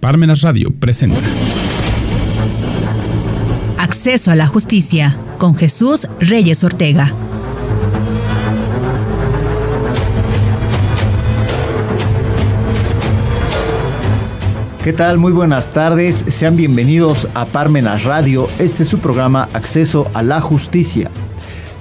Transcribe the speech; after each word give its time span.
Parmenas 0.00 0.42
Radio 0.42 0.70
presenta. 0.70 1.18
Acceso 3.78 4.30
a 4.30 4.36
la 4.36 4.46
justicia 4.46 5.18
con 5.38 5.56
Jesús 5.56 6.08
Reyes 6.20 6.62
Ortega. 6.62 7.12
¿Qué 14.84 14.92
tal? 14.92 15.18
Muy 15.18 15.32
buenas 15.32 15.72
tardes. 15.72 16.24
Sean 16.28 16.54
bienvenidos 16.54 17.26
a 17.34 17.46
Parmenas 17.46 18.04
Radio. 18.04 18.48
Este 18.60 18.84
es 18.84 18.88
su 18.88 19.00
programa 19.00 19.48
Acceso 19.52 20.08
a 20.14 20.22
la 20.22 20.40
Justicia. 20.40 21.10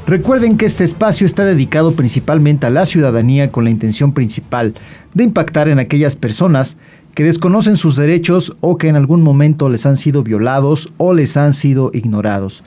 Recuerden 0.07 0.57
que 0.57 0.65
este 0.65 0.85
espacio 0.85 1.27
está 1.27 1.45
dedicado 1.45 1.91
principalmente 1.91 2.65
a 2.65 2.69
la 2.69 2.85
ciudadanía 2.85 3.51
con 3.51 3.65
la 3.65 3.69
intención 3.69 4.13
principal 4.13 4.73
de 5.13 5.23
impactar 5.25 5.67
en 5.67 5.79
aquellas 5.79 6.15
personas 6.15 6.77
que 7.17 7.23
desconocen 7.23 7.77
sus 7.77 7.95
derechos 7.95 8.55
o 8.61 8.77
que 8.77 8.89
en 8.89 8.95
algún 8.95 9.23
momento 9.23 9.69
les 9.69 9.87
han 9.87 9.97
sido 9.97 10.21
violados 10.21 10.93
o 10.97 11.15
les 11.15 11.35
han 11.35 11.53
sido 11.53 11.89
ignorados. 11.91 12.63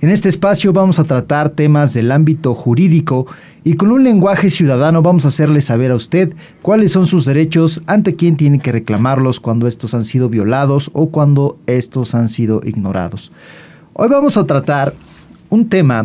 En 0.00 0.10
este 0.10 0.28
espacio 0.28 0.72
vamos 0.72 1.00
a 1.00 1.04
tratar 1.04 1.50
temas 1.50 1.94
del 1.94 2.12
ámbito 2.12 2.54
jurídico 2.54 3.26
y 3.64 3.74
con 3.74 3.90
un 3.90 4.04
lenguaje 4.04 4.50
ciudadano 4.50 5.02
vamos 5.02 5.24
a 5.24 5.28
hacerle 5.28 5.60
saber 5.60 5.90
a 5.90 5.96
usted 5.96 6.32
cuáles 6.62 6.92
son 6.92 7.06
sus 7.06 7.24
derechos, 7.24 7.82
ante 7.86 8.14
quién 8.14 8.36
tiene 8.36 8.60
que 8.60 8.70
reclamarlos 8.70 9.40
cuando 9.40 9.66
estos 9.66 9.94
han 9.94 10.04
sido 10.04 10.28
violados 10.28 10.92
o 10.92 11.08
cuando 11.10 11.58
estos 11.66 12.14
han 12.14 12.28
sido 12.28 12.60
ignorados. 12.62 13.32
Hoy 13.94 14.08
vamos 14.08 14.36
a 14.36 14.46
tratar 14.46 14.94
un 15.50 15.68
tema 15.68 16.04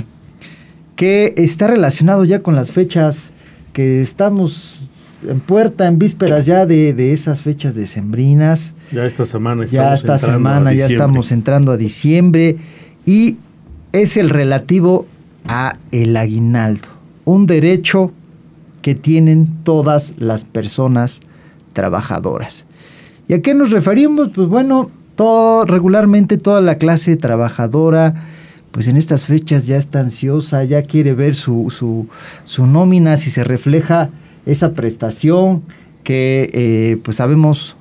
que 0.95 1.35
está 1.37 1.67
relacionado 1.67 2.25
ya 2.25 2.39
con 2.39 2.55
las 2.55 2.71
fechas 2.71 3.29
que 3.71 4.01
estamos 4.01 4.82
en 5.27 5.39
puerta, 5.39 5.87
en 5.87 5.99
vísperas 5.99 6.45
ya 6.45 6.65
de, 6.65 7.13
esas 7.13 7.41
fechas 7.41 7.75
decembrinas. 7.75 8.73
Ya 8.91 9.05
esta 9.05 9.25
semana 9.25 9.65
estamos 9.65 9.71
Ya 9.71 9.93
esta 9.93 10.17
semana 10.17 10.73
ya 10.73 10.85
estamos 10.85 11.31
entrando 11.31 11.71
a 11.71 11.77
diciembre 11.77 12.57
y 13.05 13.37
es 13.91 14.17
el 14.17 14.29
relativo 14.29 15.05
a 15.45 15.77
el 15.91 16.15
aguinaldo, 16.15 16.87
un 17.25 17.45
derecho 17.45 18.11
que 18.81 18.95
tienen 18.95 19.47
todas 19.63 20.15
las 20.17 20.43
personas 20.43 21.21
trabajadoras. 21.73 22.65
¿Y 23.27 23.33
a 23.33 23.41
qué 23.41 23.53
nos 23.53 23.71
referimos? 23.71 24.29
Pues 24.33 24.47
bueno, 24.47 24.91
todo, 25.15 25.65
regularmente 25.65 26.37
toda 26.37 26.61
la 26.61 26.75
clase 26.75 27.15
trabajadora, 27.15 28.15
pues 28.71 28.87
en 28.87 28.97
estas 28.97 29.25
fechas 29.25 29.67
ya 29.67 29.77
está 29.77 29.99
ansiosa, 29.99 30.63
ya 30.63 30.81
quiere 30.81 31.13
ver 31.13 31.35
su, 31.35 31.69
su, 32.45 32.65
nómina, 32.65 33.17
si 33.17 33.29
se 33.29 33.43
refleja 33.43 34.09
esa 34.45 34.73
prestación 34.73 35.63
que 36.03 36.49
eh, 36.53 36.97
pues 37.03 37.17
sabemos 37.17 37.77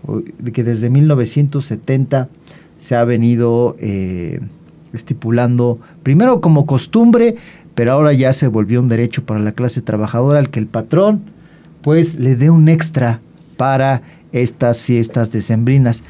que 0.53 0.63
desde 0.63 0.91
1970 0.91 2.29
se 2.79 2.97
ha 2.97 3.05
venido 3.05 3.77
eh, 3.81 4.41
estipulando 4.93 5.79
primero 6.03 6.41
como 6.41 6.67
costumbre, 6.67 7.37
pero 7.75 7.93
ahora 7.93 8.13
ya 8.13 8.33
se 8.33 8.49
volvió 8.49 8.81
un 8.81 8.89
derecho 8.89 9.25
para 9.25 9.41
la 9.41 9.53
clase 9.53 9.83
trabajadora 9.83 10.39
al 10.39 10.51
que 10.51 10.61
el 10.61 10.67
patrón 10.67 11.23
pues 11.83 12.19
le 12.19 12.37
dé 12.37 12.51
un 12.51 12.69
extra 12.69 13.21
para 13.57 14.03
estas 14.33 14.83
fiestas 14.83 15.31
decembrinas. 15.31 16.03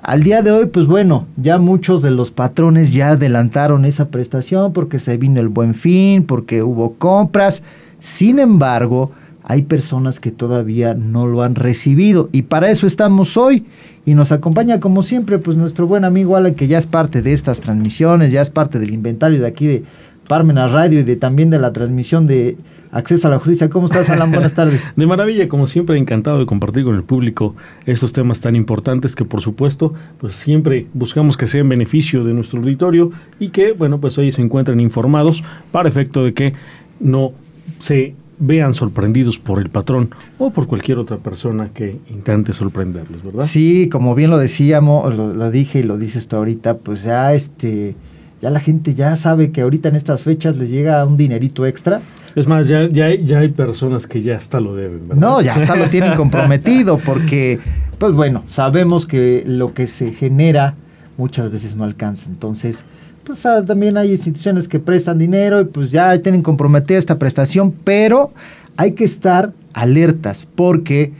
Al 0.00 0.22
día 0.22 0.42
de 0.42 0.52
hoy, 0.52 0.66
pues 0.66 0.86
bueno, 0.86 1.26
ya 1.36 1.58
muchos 1.58 2.02
de 2.02 2.12
los 2.12 2.30
patrones 2.30 2.92
ya 2.92 3.10
adelantaron 3.10 3.84
esa 3.84 4.08
prestación 4.08 4.72
porque 4.72 4.98
se 4.98 5.16
vino 5.16 5.40
el 5.40 5.48
buen 5.48 5.74
fin, 5.74 6.24
porque 6.24 6.62
hubo 6.62 6.94
compras. 6.94 7.62
Sin 7.98 8.38
embargo, 8.38 9.12
hay 9.48 9.62
personas 9.62 10.20
que 10.20 10.30
todavía 10.30 10.94
no 10.94 11.26
lo 11.26 11.42
han 11.42 11.54
recibido 11.54 12.28
y 12.32 12.42
para 12.42 12.70
eso 12.70 12.86
estamos 12.86 13.36
hoy 13.36 13.64
y 14.04 14.14
nos 14.14 14.30
acompaña 14.30 14.78
como 14.78 15.02
siempre 15.02 15.38
pues 15.38 15.56
nuestro 15.56 15.86
buen 15.86 16.04
amigo 16.04 16.36
Alan 16.36 16.54
que 16.54 16.68
ya 16.68 16.78
es 16.78 16.86
parte 16.86 17.22
de 17.22 17.32
estas 17.32 17.60
transmisiones, 17.60 18.30
ya 18.30 18.42
es 18.42 18.50
parte 18.50 18.78
del 18.78 18.92
inventario 18.92 19.40
de 19.40 19.46
aquí 19.46 19.66
de 19.66 19.84
Parmenas 20.28 20.72
Radio 20.72 21.00
y 21.00 21.02
de 21.02 21.16
también 21.16 21.48
de 21.48 21.58
la 21.58 21.72
transmisión 21.72 22.26
de 22.26 22.58
Acceso 22.90 23.28
a 23.28 23.30
la 23.30 23.38
Justicia. 23.38 23.68
¿Cómo 23.70 23.86
estás, 23.86 24.10
Alan? 24.10 24.30
Buenas 24.30 24.54
tardes. 24.54 24.82
De 24.96 25.06
maravilla, 25.06 25.48
como 25.48 25.66
siempre, 25.66 25.98
encantado 25.98 26.38
de 26.38 26.46
compartir 26.46 26.84
con 26.84 26.94
el 26.94 27.02
público 27.02 27.54
estos 27.86 28.12
temas 28.12 28.40
tan 28.40 28.56
importantes 28.56 29.14
que, 29.14 29.24
por 29.24 29.40
supuesto, 29.40 29.94
pues 30.18 30.34
siempre 30.34 30.86
buscamos 30.94 31.36
que 31.36 31.46
sean 31.46 31.68
beneficio 31.68 32.24
de 32.24 32.34
nuestro 32.34 32.60
auditorio 32.60 33.10
y 33.38 33.48
que, 33.48 33.72
bueno, 33.72 34.00
pues 34.00 34.16
hoy 34.18 34.32
se 34.32 34.42
encuentren 34.42 34.80
informados 34.80 35.42
para 35.72 35.88
efecto 35.88 36.24
de 36.24 36.34
que 36.34 36.54
no 37.00 37.32
se 37.78 38.14
vean 38.38 38.74
sorprendidos 38.74 39.38
por 39.38 39.58
el 39.58 39.70
patrón 39.70 40.10
o 40.38 40.50
por 40.50 40.66
cualquier 40.66 40.98
otra 40.98 41.16
persona 41.18 41.70
que 41.72 41.98
intente 42.08 42.52
sorprenderlos, 42.52 43.22
¿verdad? 43.22 43.44
Sí, 43.44 43.88
como 43.88 44.14
bien 44.14 44.30
lo 44.30 44.38
decíamos, 44.38 45.16
lo, 45.16 45.34
lo 45.34 45.50
dije 45.50 45.80
y 45.80 45.82
lo 45.82 45.98
dices 45.98 46.28
tú 46.28 46.36
ahorita, 46.36 46.78
pues 46.78 47.02
ya 47.02 47.34
este 47.34 47.96
ya 48.40 48.50
la 48.50 48.60
gente 48.60 48.94
ya 48.94 49.16
sabe 49.16 49.50
que 49.50 49.62
ahorita 49.62 49.88
en 49.88 49.96
estas 49.96 50.22
fechas 50.22 50.56
les 50.58 50.70
llega 50.70 51.04
un 51.04 51.16
dinerito 51.16 51.66
extra. 51.66 52.00
Es 52.36 52.46
más, 52.46 52.68
ya, 52.68 52.88
ya, 52.88 53.12
ya 53.14 53.40
hay 53.40 53.48
personas 53.48 54.06
que 54.06 54.22
ya 54.22 54.36
hasta 54.36 54.60
lo 54.60 54.76
deben. 54.76 55.08
¿verdad? 55.08 55.20
No, 55.20 55.40
ya 55.40 55.54
hasta 55.54 55.74
lo 55.74 55.88
tienen 55.90 56.14
comprometido 56.14 56.98
porque, 56.98 57.58
pues 57.98 58.12
bueno, 58.12 58.44
sabemos 58.46 59.06
que 59.06 59.42
lo 59.46 59.74
que 59.74 59.88
se 59.88 60.12
genera 60.12 60.74
muchas 61.16 61.50
veces 61.50 61.74
no 61.74 61.82
alcanza. 61.82 62.28
Entonces, 62.28 62.84
pues 63.28 63.44
ah, 63.44 63.62
también 63.62 63.98
hay 63.98 64.12
instituciones 64.12 64.68
que 64.68 64.80
prestan 64.80 65.18
dinero 65.18 65.60
y 65.60 65.66
pues 65.66 65.90
ya 65.90 66.18
tienen 66.22 66.40
comprometida 66.40 66.96
esta 66.96 67.18
prestación, 67.18 67.72
pero 67.84 68.32
hay 68.78 68.92
que 68.92 69.04
estar 69.04 69.52
alertas 69.74 70.48
porque 70.54 71.12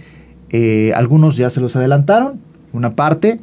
eh, 0.49 0.93
algunos 0.97 1.37
ya 1.37 1.51
se 1.51 1.61
los 1.61 1.77
adelantaron, 1.77 2.41
una 2.73 2.97
parte, 2.97 3.41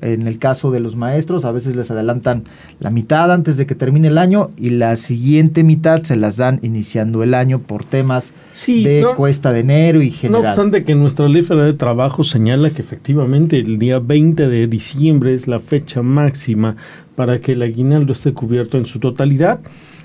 en 0.00 0.26
el 0.26 0.38
caso 0.38 0.70
de 0.70 0.80
los 0.80 0.96
maestros, 0.96 1.44
a 1.44 1.52
veces 1.52 1.76
les 1.76 1.90
adelantan 1.90 2.44
la 2.80 2.90
mitad 2.90 3.32
antes 3.32 3.56
de 3.56 3.66
que 3.66 3.74
termine 3.74 4.08
el 4.08 4.18
año 4.18 4.50
y 4.56 4.70
la 4.70 4.96
siguiente 4.96 5.62
mitad 5.64 6.02
se 6.02 6.16
las 6.16 6.36
dan 6.36 6.58
iniciando 6.62 7.22
el 7.22 7.34
año 7.34 7.60
por 7.60 7.84
temas 7.84 8.34
de 8.66 9.04
cuesta 9.16 9.52
de 9.52 9.60
enero 9.60 10.02
y 10.02 10.10
general. 10.10 10.42
No 10.42 10.48
obstante 10.48 10.84
que 10.84 10.94
nuestra 10.94 11.28
ley 11.28 11.42
federal 11.42 11.72
de 11.72 11.78
trabajo 11.78 12.24
señala 12.24 12.70
que 12.70 12.82
efectivamente 12.82 13.58
el 13.58 13.78
día 13.78 13.98
20 13.98 14.48
de 14.48 14.66
diciembre 14.66 15.34
es 15.34 15.48
la 15.48 15.60
fecha 15.60 16.02
máxima 16.02 16.76
para 17.14 17.40
que 17.40 17.52
el 17.52 17.62
aguinaldo 17.62 18.12
esté 18.12 18.32
cubierto 18.32 18.78
en 18.78 18.86
su 18.86 18.98
totalidad, 18.98 19.60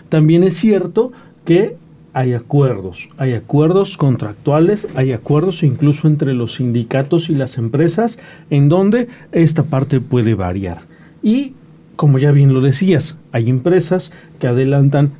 también 0.09 0.43
es 0.43 0.55
cierto 0.55 1.11
que 1.45 1.75
hay 2.13 2.33
acuerdos, 2.33 3.09
hay 3.17 3.33
acuerdos 3.33 3.97
contractuales, 3.97 4.87
hay 4.95 5.11
acuerdos 5.11 5.63
incluso 5.63 6.07
entre 6.07 6.33
los 6.33 6.55
sindicatos 6.55 7.29
y 7.29 7.35
las 7.35 7.57
empresas 7.57 8.19
en 8.49 8.69
donde 8.69 9.07
esta 9.31 9.63
parte 9.63 10.01
puede 10.01 10.33
variar. 10.33 10.79
Y 11.21 11.53
como 11.95 12.17
ya 12.17 12.31
bien 12.31 12.53
lo 12.53 12.61
decías, 12.61 13.17
hay 13.31 13.49
empresas 13.49 14.11
que 14.39 14.47
adelantan 14.47 15.11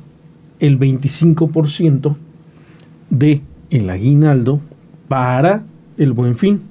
el 0.58 0.78
25% 0.78 2.16
de 3.10 3.42
el 3.70 3.90
aguinaldo 3.90 4.60
para 5.08 5.64
el 5.96 6.12
buen 6.12 6.34
fin. 6.34 6.62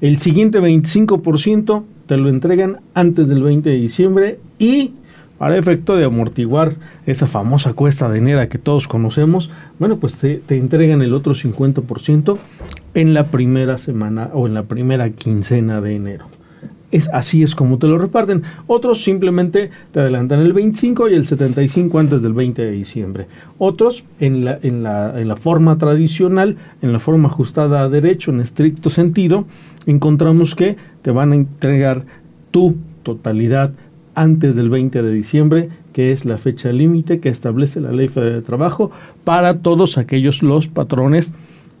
El 0.00 0.18
siguiente 0.18 0.60
25% 0.60 1.84
te 2.06 2.16
lo 2.16 2.28
entregan 2.28 2.78
antes 2.94 3.28
del 3.28 3.42
20 3.42 3.68
de 3.68 3.76
diciembre 3.76 4.40
y 4.58 4.92
para 5.38 5.58
efecto 5.58 5.96
de 5.96 6.04
amortiguar 6.04 6.74
esa 7.04 7.26
famosa 7.26 7.74
cuesta 7.74 8.08
de 8.08 8.18
enero 8.18 8.48
que 8.48 8.58
todos 8.58 8.88
conocemos, 8.88 9.50
bueno, 9.78 9.98
pues 9.98 10.16
te, 10.16 10.42
entregan 10.48 11.02
el 11.02 11.14
otro 11.14 11.34
50% 11.34 12.36
en 12.94 13.14
la 13.14 13.24
primera 13.24 13.78
semana 13.78 14.30
o 14.32 14.46
en 14.46 14.54
la 14.54 14.64
primera 14.64 15.10
quincena 15.10 15.80
de 15.80 15.96
enero. 15.96 16.26
Es, 16.92 17.10
así 17.12 17.42
es 17.42 17.54
como 17.54 17.78
te 17.78 17.88
lo 17.88 17.98
reparten. 17.98 18.44
Otros 18.68 19.02
simplemente 19.02 19.70
te 19.90 20.00
adelantan 20.00 20.40
el 20.40 20.52
25 20.52 21.08
y 21.08 21.14
el 21.14 21.26
75 21.26 21.98
antes 21.98 22.22
del 22.22 22.32
20 22.32 22.62
de 22.62 22.70
diciembre. 22.70 23.26
Otros 23.58 24.04
en 24.20 24.44
la, 24.44 24.58
en 24.62 24.82
la, 24.82 25.20
en 25.20 25.28
la 25.28 25.36
forma 25.36 25.78
tradicional, 25.78 26.56
en 26.82 26.92
la 26.92 27.00
forma 27.00 27.28
ajustada 27.28 27.82
a 27.82 27.88
derecho, 27.88 28.30
en 28.30 28.40
estricto 28.40 28.88
sentido, 28.88 29.46
encontramos 29.86 30.54
que 30.54 30.76
te 31.02 31.10
van 31.10 31.32
a 31.32 31.36
entregar 31.36 32.04
tu 32.52 32.76
totalidad 33.02 33.72
antes 34.16 34.56
del 34.56 34.70
20 34.70 35.02
de 35.02 35.12
diciembre, 35.12 35.68
que 35.92 36.10
es 36.10 36.24
la 36.24 36.38
fecha 36.38 36.72
límite 36.72 37.20
que 37.20 37.28
establece 37.28 37.80
la 37.80 37.92
Ley 37.92 38.08
Federal 38.08 38.40
de 38.40 38.42
Trabajo 38.42 38.90
para 39.22 39.58
todos 39.58 39.98
aquellos 39.98 40.42
los 40.42 40.66
patrones 40.66 41.32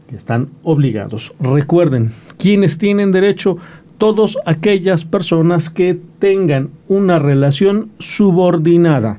que 0.08 0.16
están 0.16 0.50
obligados. 0.62 1.34
Recuerden, 1.40 2.12
quienes 2.38 2.78
tienen 2.78 3.10
derecho, 3.10 3.56
todas 3.98 4.36
aquellas 4.44 5.04
personas 5.04 5.70
que 5.70 5.98
tengan 6.18 6.68
una 6.86 7.18
relación 7.18 7.90
subordinada, 7.98 9.18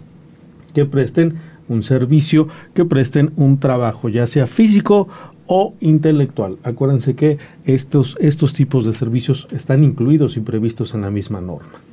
que 0.74 0.86
presten 0.86 1.40
un 1.68 1.84
servicio, 1.84 2.48
que 2.74 2.86
presten 2.86 3.32
un 3.36 3.60
trabajo, 3.60 4.10
ya 4.10 4.28
sea 4.28 4.46
físico 4.46 5.10
o 5.48 5.74
intelectual. 5.80 6.58
Acuérdense 6.64 7.16
que 7.16 7.40
estos, 7.66 8.16
estos 8.22 8.54
tipos 8.54 8.86
de 8.86 8.94
servicios 8.94 9.48
están 9.52 9.84
incluidos 9.84 10.38
y 10.38 10.42
previstos 10.42 10.94
en 10.94 11.02
la 11.02 11.12
misma 11.12 11.42
norma. 11.42 11.87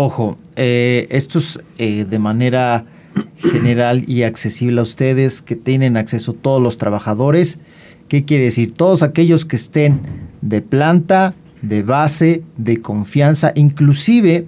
Ojo, 0.00 0.38
eh, 0.54 1.08
esto 1.10 1.40
es 1.40 1.58
eh, 1.78 2.06
de 2.08 2.20
manera 2.20 2.84
general 3.36 4.04
y 4.08 4.22
accesible 4.22 4.78
a 4.78 4.82
ustedes, 4.82 5.42
que 5.42 5.56
tienen 5.56 5.96
acceso 5.96 6.34
todos 6.34 6.62
los 6.62 6.76
trabajadores. 6.76 7.58
¿Qué 8.06 8.24
quiere 8.24 8.44
decir? 8.44 8.74
Todos 8.74 9.02
aquellos 9.02 9.44
que 9.44 9.56
estén 9.56 10.02
de 10.40 10.62
planta, 10.62 11.34
de 11.62 11.82
base, 11.82 12.44
de 12.56 12.76
confianza, 12.76 13.50
inclusive 13.56 14.46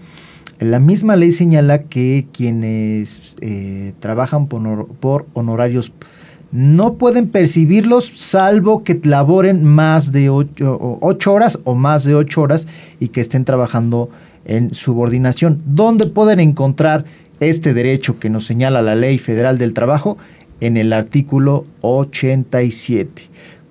la 0.60 0.78
misma 0.78 1.16
ley 1.16 1.32
señala 1.32 1.80
que 1.80 2.28
quienes 2.32 3.34
eh, 3.40 3.92
trabajan 3.98 4.46
por, 4.46 5.26
honorarios 5.32 5.92
no 6.52 6.94
pueden 6.94 7.28
percibirlos 7.28 8.12
salvo 8.14 8.84
que 8.84 9.00
laboren 9.02 9.64
más 9.64 10.12
de 10.12 10.30
ocho, 10.30 11.32
horas 11.32 11.58
o 11.64 11.74
más 11.74 12.04
de 12.04 12.14
ocho 12.14 12.42
horas 12.42 12.68
y 13.00 13.08
que 13.08 13.20
estén 13.20 13.44
trabajando 13.44 14.10
en 14.44 14.74
subordinación. 14.74 15.62
¿Dónde 15.66 16.06
pueden 16.06 16.40
encontrar 16.40 17.04
este 17.40 17.74
derecho 17.74 18.18
que 18.18 18.30
nos 18.30 18.46
señala 18.46 18.82
la 18.82 18.94
Ley 18.94 19.18
Federal 19.18 19.58
del 19.58 19.74
Trabajo? 19.74 20.18
En 20.60 20.76
el 20.76 20.92
artículo 20.92 21.64
87. 21.80 23.22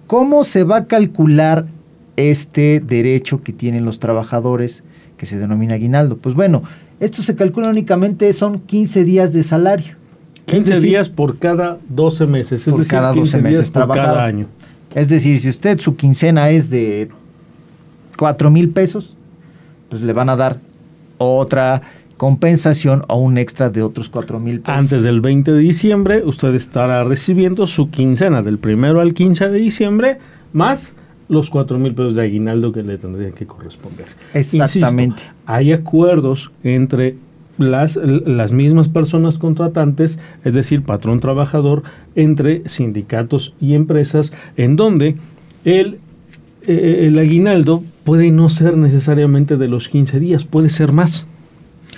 ¿Cómo 0.08 0.44
se 0.44 0.64
va 0.64 0.78
a 0.78 0.86
calcular 0.86 1.68
este 2.16 2.80
derecho 2.80 3.42
que 3.44 3.54
tienen 3.54 3.86
los 3.86 4.00
trabajadores 4.00 4.84
que 5.18 5.26
se 5.26 5.38
denomina 5.38 5.76
aguinaldo? 5.76 6.18
Pues 6.18 6.34
bueno, 6.34 6.64
esto 7.00 7.22
se 7.22 7.36
calcula 7.36 7.70
únicamente, 7.70 8.34
son 8.34 8.60
15 8.62 9.04
días 9.04 9.34
de 9.34 9.44
salario. 9.44 9.96
15 10.46 10.80
días 10.80 11.10
por 11.10 11.38
cada 11.38 11.78
12 11.90 12.26
meses, 12.26 12.68
es 12.68 12.74
por 12.74 12.88
cada 12.88 13.14
12 13.14 13.38
meses 13.40 13.72
cada 13.72 14.26
año. 14.26 14.48
Es 14.96 15.10
decir, 15.10 15.40
si 15.40 15.50
usted 15.50 15.80
su 15.80 15.96
quincena 15.96 16.50
es 16.50 16.70
de 16.70 17.10
4 18.18 18.50
mil 18.50 18.70
pesos, 18.70 19.16
pues 19.90 20.02
le 20.02 20.14
van 20.14 20.30
a 20.30 20.36
dar 20.36 20.60
otra 21.18 21.82
compensación 22.18 23.04
o 23.08 23.18
un 23.18 23.38
extra 23.38 23.70
de 23.70 23.82
otros 23.82 24.10
4 24.10 24.40
mil 24.40 24.60
pesos. 24.60 24.78
Antes 24.78 25.04
del 25.04 25.22
20 25.22 25.54
de 25.54 25.60
diciembre, 25.60 26.22
usted 26.26 26.54
estará 26.54 27.04
recibiendo 27.04 27.66
su 27.66 27.90
quincena 27.90 28.42
del 28.42 28.58
primero 28.58 29.00
al 29.00 29.14
15 29.14 29.50
de 29.50 29.58
diciembre, 29.58 30.18
más 30.52 30.94
los 31.30 31.50
4 31.50 31.78
mil 31.78 31.94
pesos 31.94 32.16
de 32.16 32.24
aguinaldo 32.24 32.74
que 32.74 32.84
le 32.84 32.98
tendrían 32.98 33.32
que 33.32 33.46
corresponder. 33.46 34.08
Exactamente. 34.34 35.24
hay 35.46 35.72
acuerdos 35.72 36.52
entre 36.64 37.16
las, 37.58 37.96
las 37.96 38.52
mismas 38.52 38.90
personas 38.90 39.38
contratantes, 39.38 40.20
es 40.44 40.54
decir, 40.54 40.84
patrón 40.84 41.20
trabajador, 41.20 41.84
entre 42.16 42.68
sindicatos 42.68 43.54
y 43.62 43.76
empresas, 43.76 44.34
en 44.58 44.76
donde 44.76 45.16
el, 45.66 46.00
eh, 46.68 47.06
el 47.08 47.20
aguinaldo 47.20 47.84
puede 48.04 48.32
no 48.32 48.50
ser 48.50 48.78
necesariamente 48.78 49.58
de 49.58 49.68
los 49.68 49.90
15 49.90 50.20
días, 50.20 50.46
puede 50.46 50.70
ser 50.70 50.92
más 50.92 51.28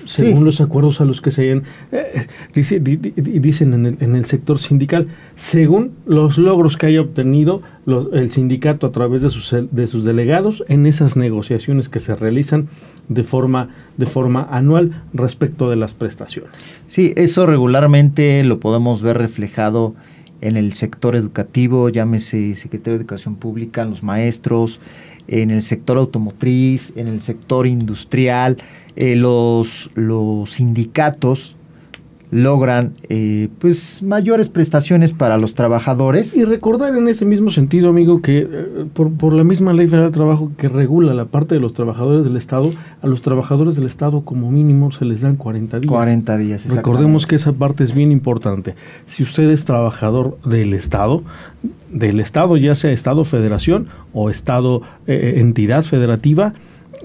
según 0.05 0.45
los 0.45 0.61
acuerdos 0.61 1.01
a 1.01 1.05
los 1.05 1.21
que 1.21 1.31
se 1.31 1.43
hayan, 1.43 1.63
eh, 1.91 2.27
dicen 2.53 3.73
en 3.73 3.85
el, 3.85 3.97
en 3.99 4.15
el, 4.15 4.25
sector 4.25 4.57
sindical, 4.57 5.07
según 5.35 5.91
los 6.05 6.37
logros 6.37 6.77
que 6.77 6.87
haya 6.87 7.01
obtenido 7.01 7.61
el 7.85 8.31
sindicato 8.31 8.87
a 8.87 8.91
través 8.91 9.21
de 9.21 9.29
sus, 9.29 9.55
de 9.71 9.87
sus 9.87 10.03
delegados 10.03 10.63
en 10.67 10.85
esas 10.85 11.15
negociaciones 11.17 11.89
que 11.89 11.99
se 11.99 12.15
realizan 12.15 12.67
de 13.09 13.23
forma, 13.23 13.69
de 13.97 14.05
forma 14.05 14.47
anual 14.51 15.03
respecto 15.13 15.69
de 15.69 15.75
las 15.75 15.93
prestaciones. 15.93 16.51
Sí, 16.87 17.13
eso 17.15 17.45
regularmente 17.45 18.43
lo 18.43 18.59
podemos 18.59 19.01
ver 19.01 19.17
reflejado 19.17 19.95
en 20.41 20.57
el 20.57 20.73
sector 20.73 21.15
educativo, 21.15 21.89
llámese 21.89 22.55
Secretario 22.55 22.97
de 22.97 23.03
Educación 23.03 23.35
Pública, 23.35 23.85
los 23.85 24.01
maestros, 24.01 24.79
en 25.27 25.51
el 25.51 25.61
sector 25.61 25.97
automotriz, 25.97 26.93
en 26.95 27.07
el 27.07 27.21
sector 27.21 27.67
industrial, 27.67 28.57
eh, 28.95 29.15
los, 29.15 29.89
los 29.95 30.51
sindicatos 30.51 31.55
logran 32.31 32.93
eh, 33.09 33.49
pues 33.59 34.01
mayores 34.01 34.47
prestaciones 34.47 35.11
para 35.11 35.37
los 35.37 35.53
trabajadores. 35.53 36.33
Y 36.33 36.45
recordar 36.45 36.95
en 36.95 37.07
ese 37.09 37.25
mismo 37.25 37.51
sentido, 37.51 37.89
amigo, 37.89 38.21
que 38.21 38.47
eh, 38.49 38.85
por, 38.93 39.33
la 39.33 39.43
misma 39.43 39.73
ley 39.73 39.87
federal 39.87 40.11
de 40.11 40.13
trabajo 40.13 40.51
que 40.57 40.69
regula 40.69 41.13
la 41.13 41.25
parte 41.25 41.55
de 41.55 41.61
los 41.61 41.73
trabajadores 41.73 42.23
del 42.23 42.37
Estado, 42.37 42.71
a 43.01 43.07
los 43.07 43.21
trabajadores 43.21 43.75
del 43.75 43.85
Estado 43.85 44.21
como 44.21 44.49
mínimo 44.49 44.91
se 44.91 45.03
les 45.03 45.21
dan 45.21 45.35
40 45.35 45.79
días. 45.79 45.91
40 45.91 46.37
días, 46.37 46.73
Recordemos 46.73 47.27
que 47.27 47.35
esa 47.35 47.51
parte 47.51 47.83
es 47.83 47.93
bien 47.93 48.11
importante. 48.11 48.75
Si 49.05 49.23
usted 49.23 49.49
es 49.49 49.65
trabajador 49.65 50.37
del 50.45 50.73
Estado, 50.73 51.23
del 51.91 52.19
Estado, 52.19 52.57
ya 52.57 52.75
sea 52.75 52.91
Estado 52.91 53.23
Federación 53.23 53.87
o 54.13 54.29
Estado 54.29 54.81
entidad 55.07 55.83
federativa, 55.83 56.53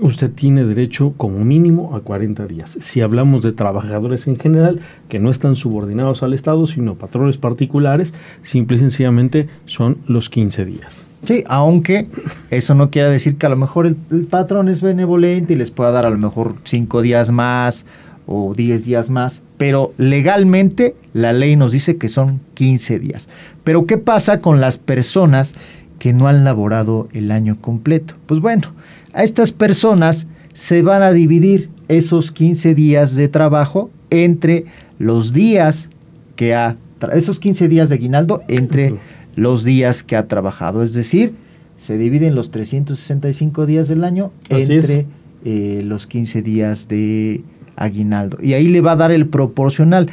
usted 0.01 0.31
tiene 0.31 0.65
derecho 0.65 1.15
como 1.17 1.45
mínimo 1.45 1.97
a 1.97 2.01
40 2.01 2.47
días. 2.47 2.77
Si 2.81 3.01
hablamos 3.01 3.43
de 3.43 3.53
trabajadores 3.53 4.27
en 4.27 4.37
general 4.37 4.81
que 5.09 5.19
no 5.19 5.31
están 5.31 5.57
subordinados 5.57 6.23
al 6.23 6.35
Estado, 6.35 6.67
sino 6.67 6.95
patrones 6.95 7.39
particulares, 7.39 8.13
simple 8.43 8.77
y 8.77 8.81
sencillamente 8.81 9.49
son 9.67 9.99
los 10.07 10.29
15 10.29 10.65
días. 10.65 11.05
Sí, 11.23 11.43
aunque 11.49 12.09
eso 12.51 12.75
no 12.75 12.91
quiere 12.91 13.11
decir 13.11 13.37
que 13.37 13.47
a 13.47 13.49
lo 13.49 13.57
mejor 13.57 13.87
el, 13.87 13.97
patrón 14.27 14.69
es 14.69 14.81
benevolente 14.81 15.55
y 15.55 15.57
les 15.57 15.71
pueda 15.71 15.91
dar 15.91 16.07
a 16.07 16.11
lo 16.11 16.19
mejor 16.19 16.55
5 16.65 17.03
días 17.03 17.31
más 17.31 17.87
o 18.27 18.55
10 18.55 18.85
días 18.85 19.11
más, 19.11 19.43
pero 19.59 19.93
legalmente 19.97 20.95
la 21.13 21.33
ley 21.33 21.57
nos 21.57 21.73
dice 21.73 21.97
que 21.97 22.09
son 22.09 22.41
15 22.55 22.99
días. 22.99 23.29
Pero 23.65 23.87
¿qué 23.87 23.99
pasa 23.99 24.41
con 24.41 24.61
las 24.61 24.79
personas 24.79 25.55
que 25.99 26.13
no 26.13 26.29
han 26.29 26.45
laborado 26.45 27.09
el 27.13 27.31
año 27.31 27.61
completo? 27.61 28.15
Pues 28.27 28.41
bueno, 28.41 28.75
a 29.13 29.23
estas 29.23 29.53
personas 29.53 30.27
se 30.53 30.83
van 30.83 31.03
a 31.03 31.13
dividir 31.13 31.71
esos 31.89 32.33
15 32.33 32.75
días 32.75 33.17
de 33.17 33.29
trabajo 33.29 33.91
entre 34.11 34.65
los 34.99 35.33
días 35.33 35.89
que 36.37 36.55
ha, 36.55 36.77
esos 37.13 37.41
15 37.41 37.69
días 37.69 37.89
de 37.89 37.97
aguinaldo 37.97 38.43
entre 38.49 38.95
los 39.37 39.65
días 39.65 40.03
que 40.03 40.17
ha 40.17 40.27
trabajado. 40.29 40.83
Es 40.83 40.93
decir, 40.95 41.35
se 41.77 41.99
dividen 41.99 42.35
los 42.35 42.51
365 42.51 43.67
días 43.67 43.89
del 43.89 44.05
año 44.05 44.33
entre 44.49 45.07
eh, 45.45 45.83
los 45.85 46.07
15 46.07 46.43
días 46.43 46.89
de 46.89 47.43
aguinaldo. 47.77 48.39
Y 48.43 48.55
ahí 48.55 48.69
le 48.69 48.81
va 48.81 48.93
a 48.93 48.97
dar 48.97 49.13
el 49.13 49.27
proporcional. 49.27 50.11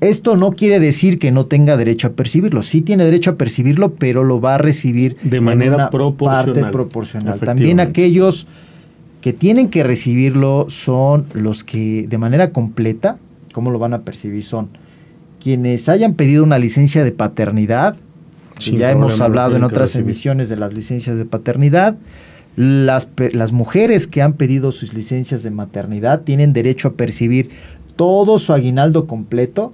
Esto 0.00 0.36
no 0.36 0.52
quiere 0.52 0.80
decir 0.80 1.18
que 1.18 1.30
no 1.30 1.46
tenga 1.46 1.76
derecho 1.76 2.08
a 2.08 2.12
percibirlo. 2.12 2.62
Sí 2.62 2.82
tiene 2.82 3.04
derecho 3.04 3.30
a 3.30 3.34
percibirlo, 3.36 3.94
pero 3.94 4.24
lo 4.24 4.40
va 4.40 4.56
a 4.56 4.58
recibir 4.58 5.16
de 5.22 5.40
manera 5.40 5.90
proporcional. 5.90 6.54
Parte 6.54 6.72
proporcional. 6.72 7.38
También 7.40 7.80
aquellos 7.80 8.46
que 9.22 9.32
tienen 9.32 9.68
que 9.68 9.82
recibirlo 9.82 10.66
son 10.68 11.24
los 11.32 11.64
que 11.64 12.06
de 12.06 12.18
manera 12.18 12.50
completa, 12.50 13.16
¿cómo 13.52 13.70
lo 13.70 13.78
van 13.78 13.94
a 13.94 14.00
percibir? 14.02 14.44
Son 14.44 14.68
quienes 15.42 15.88
hayan 15.88 16.14
pedido 16.14 16.44
una 16.44 16.58
licencia 16.58 17.04
de 17.04 17.12
paternidad, 17.12 17.96
ya 18.58 18.90
hemos 18.90 19.20
hablado 19.20 19.56
en 19.56 19.64
otras 19.64 19.96
emisiones 19.96 20.48
de 20.48 20.56
las 20.56 20.74
licencias 20.74 21.16
de 21.16 21.24
paternidad. 21.24 21.96
Las, 22.56 23.08
las 23.32 23.52
mujeres 23.52 24.06
que 24.06 24.22
han 24.22 24.34
pedido 24.34 24.70
sus 24.70 24.94
licencias 24.94 25.42
de 25.42 25.50
maternidad 25.50 26.22
tienen 26.22 26.52
derecho 26.52 26.88
a 26.88 26.92
percibir 26.92 27.50
todo 27.96 28.38
su 28.38 28.52
aguinaldo 28.52 29.06
completo 29.06 29.72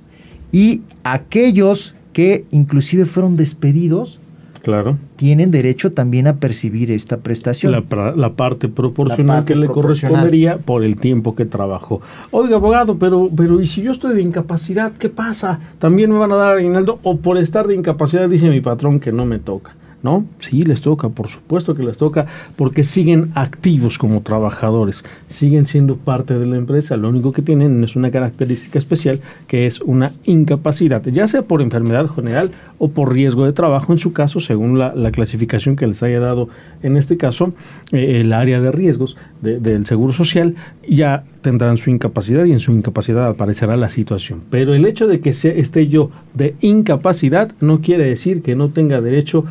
y 0.52 0.82
aquellos 1.04 1.94
que 2.12 2.44
inclusive 2.50 3.04
fueron 3.04 3.36
despedidos, 3.36 4.18
claro. 4.62 4.98
tienen 5.16 5.50
derecho 5.50 5.92
también 5.92 6.26
a 6.26 6.36
percibir 6.36 6.90
esta 6.90 7.18
prestación. 7.18 7.72
La, 7.72 8.30
parte 8.32 8.68
proporcional 8.68 9.44
que 9.44 9.54
le 9.54 9.68
correspondería 9.68 10.58
por 10.58 10.82
el 10.82 10.96
tiempo 10.96 11.34
que 11.34 11.44
trabajó. 11.44 12.00
Oiga, 12.30 12.56
abogado, 12.56 12.96
pero, 12.98 13.30
pero 13.34 13.60
¿y 13.60 13.66
si 13.66 13.82
yo 13.82 13.92
estoy 13.92 14.14
de 14.14 14.22
incapacidad, 14.22 14.92
qué 14.92 15.08
pasa? 15.08 15.60
¿También 15.78 16.10
me 16.10 16.18
van 16.18 16.32
a 16.32 16.36
dar 16.36 16.56
aguinaldo? 16.56 16.98
O 17.02 17.16
por 17.18 17.38
estar 17.38 17.66
de 17.66 17.74
incapacidad 17.74 18.28
dice 18.28 18.48
mi 18.48 18.60
patrón 18.60 18.98
que 18.98 19.12
no 19.12 19.24
me 19.24 19.38
toca. 19.38 19.76
¿No? 20.02 20.24
Sí, 20.38 20.64
les 20.64 20.80
toca, 20.80 21.08
por 21.08 21.28
supuesto 21.28 21.74
que 21.74 21.82
les 21.82 21.96
toca, 21.96 22.26
porque 22.56 22.84
siguen 22.84 23.30
activos 23.34 23.98
como 23.98 24.22
trabajadores, 24.22 25.04
siguen 25.28 25.66
siendo 25.66 25.96
parte 25.96 26.38
de 26.38 26.46
la 26.46 26.56
empresa, 26.56 26.96
lo 26.96 27.08
único 27.08 27.32
que 27.32 27.42
tienen 27.42 27.82
es 27.84 27.96
una 27.96 28.10
característica 28.10 28.78
especial 28.78 29.20
que 29.46 29.66
es 29.66 29.80
una 29.80 30.12
incapacidad, 30.24 31.02
ya 31.04 31.28
sea 31.28 31.42
por 31.42 31.62
enfermedad 31.62 32.08
general 32.08 32.50
o 32.78 32.90
por 32.90 33.12
riesgo 33.12 33.44
de 33.44 33.52
trabajo, 33.52 33.92
en 33.92 33.98
su 33.98 34.12
caso, 34.12 34.40
según 34.40 34.78
la, 34.78 35.10
clasificación 35.10 35.76
que 35.76 35.86
les 35.86 36.02
haya 36.02 36.20
dado 36.20 36.48
en 36.82 36.96
este 36.96 37.16
caso, 37.16 37.52
eh, 37.92 38.20
el 38.20 38.32
área 38.32 38.60
de 38.60 38.70
riesgos 38.70 39.16
del 39.42 39.86
Seguro 39.86 40.12
Social, 40.12 40.54
ya 40.88 41.24
tendrán 41.40 41.76
su 41.76 41.90
incapacidad 41.90 42.44
y 42.44 42.52
en 42.52 42.58
su 42.58 42.72
incapacidad 42.72 43.26
aparecerá 43.26 43.76
la 43.76 43.88
situación. 43.88 44.40
Pero 44.50 44.74
el 44.74 44.84
hecho 44.86 45.06
de 45.06 45.20
que 45.20 45.30
esté 45.30 45.88
yo 45.88 46.10
de 46.34 46.54
incapacidad 46.60 47.52
no 47.60 47.80
quiere 47.80 48.04
decir 48.04 48.42
que 48.42 48.54
no 48.54 48.68
tenga 48.70 49.00
derecho 49.00 49.44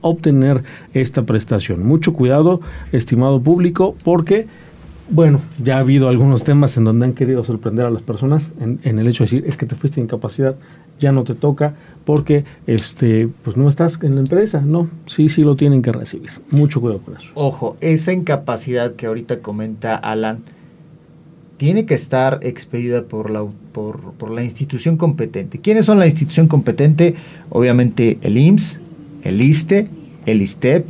obtener 0.00 0.62
esta 0.94 1.22
prestación. 1.22 1.86
Mucho 1.86 2.12
cuidado, 2.12 2.60
estimado 2.92 3.40
público, 3.40 3.94
porque, 4.04 4.46
bueno, 5.10 5.40
ya 5.62 5.76
ha 5.76 5.80
habido 5.80 6.08
algunos 6.08 6.44
temas 6.44 6.76
en 6.76 6.84
donde 6.84 7.06
han 7.06 7.12
querido 7.12 7.44
sorprender 7.44 7.86
a 7.86 7.90
las 7.90 8.02
personas 8.02 8.52
en, 8.60 8.98
el 8.98 9.06
hecho 9.08 9.24
de 9.24 9.30
decir, 9.30 9.44
es 9.46 9.56
que 9.56 9.66
te 9.66 9.74
fuiste 9.74 10.00
incapacidad, 10.00 10.56
ya 10.98 11.12
no 11.12 11.24
te 11.24 11.34
toca, 11.34 11.74
porque 12.04 12.44
este, 12.66 13.28
pues 13.42 13.56
no 13.56 13.68
estás 13.68 14.02
en 14.02 14.14
la 14.16 14.20
empresa. 14.20 14.60
No, 14.60 14.88
sí, 15.06 15.28
sí 15.28 15.42
lo 15.42 15.54
tienen 15.54 15.82
que 15.82 15.92
recibir. 15.92 16.30
Mucho 16.50 16.80
cuidado 16.80 17.00
con 17.00 17.16
eso. 17.16 17.30
Ojo, 17.34 17.76
esa 17.80 18.12
incapacidad 18.12 18.94
que 18.94 19.06
ahorita 19.06 19.40
comenta 19.40 19.94
Alan, 19.94 20.42
tiene 21.58 21.86
que 21.86 21.94
estar 21.94 22.38
expedida 22.42 23.04
por 23.04 23.30
la, 23.30 23.44
por, 23.72 24.12
por 24.12 24.30
la 24.30 24.42
institución 24.42 24.96
competente. 24.96 25.58
¿Quiénes 25.58 25.86
son 25.86 25.98
la 25.98 26.06
institución 26.06 26.46
competente? 26.46 27.16
Obviamente 27.50 28.18
el 28.22 28.38
IMSS, 28.38 28.80
el 29.22 29.40
ISTE, 29.40 29.88
el 30.26 30.42
ISTEP, 30.42 30.86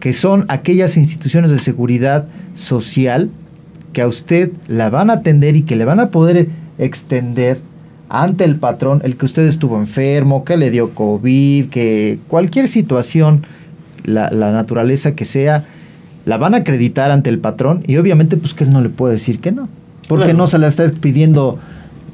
que 0.00 0.12
son 0.12 0.44
aquellas 0.48 0.96
instituciones 0.96 1.50
de 1.50 1.58
seguridad 1.58 2.26
social 2.54 3.30
que 3.92 4.02
a 4.02 4.06
usted 4.06 4.52
la 4.68 4.90
van 4.90 5.10
a 5.10 5.14
atender 5.14 5.56
y 5.56 5.62
que 5.62 5.76
le 5.76 5.84
van 5.84 6.00
a 6.00 6.10
poder 6.10 6.48
extender 6.78 7.60
ante 8.08 8.44
el 8.44 8.56
patrón 8.56 9.00
el 9.04 9.16
que 9.16 9.24
usted 9.24 9.46
estuvo 9.46 9.78
enfermo, 9.78 10.44
que 10.44 10.56
le 10.56 10.70
dio 10.70 10.94
COVID, 10.94 11.68
que 11.70 12.18
cualquier 12.28 12.68
situación, 12.68 13.44
la, 14.04 14.30
naturaleza 14.30 15.14
que 15.14 15.24
sea, 15.24 15.64
la 16.24 16.36
van 16.38 16.54
a 16.54 16.58
acreditar 16.58 17.10
ante 17.10 17.30
el 17.30 17.38
patrón 17.38 17.82
y 17.86 17.96
obviamente 17.96 18.36
pues 18.36 18.54
que 18.54 18.64
él 18.64 18.72
no 18.72 18.80
le 18.80 18.90
puede 18.90 19.14
decir 19.14 19.40
que 19.40 19.52
no. 19.52 19.68
Porque 20.08 20.34
no 20.34 20.46
se 20.46 20.58
la 20.58 20.68
está 20.68 20.88
pidiendo 20.88 21.58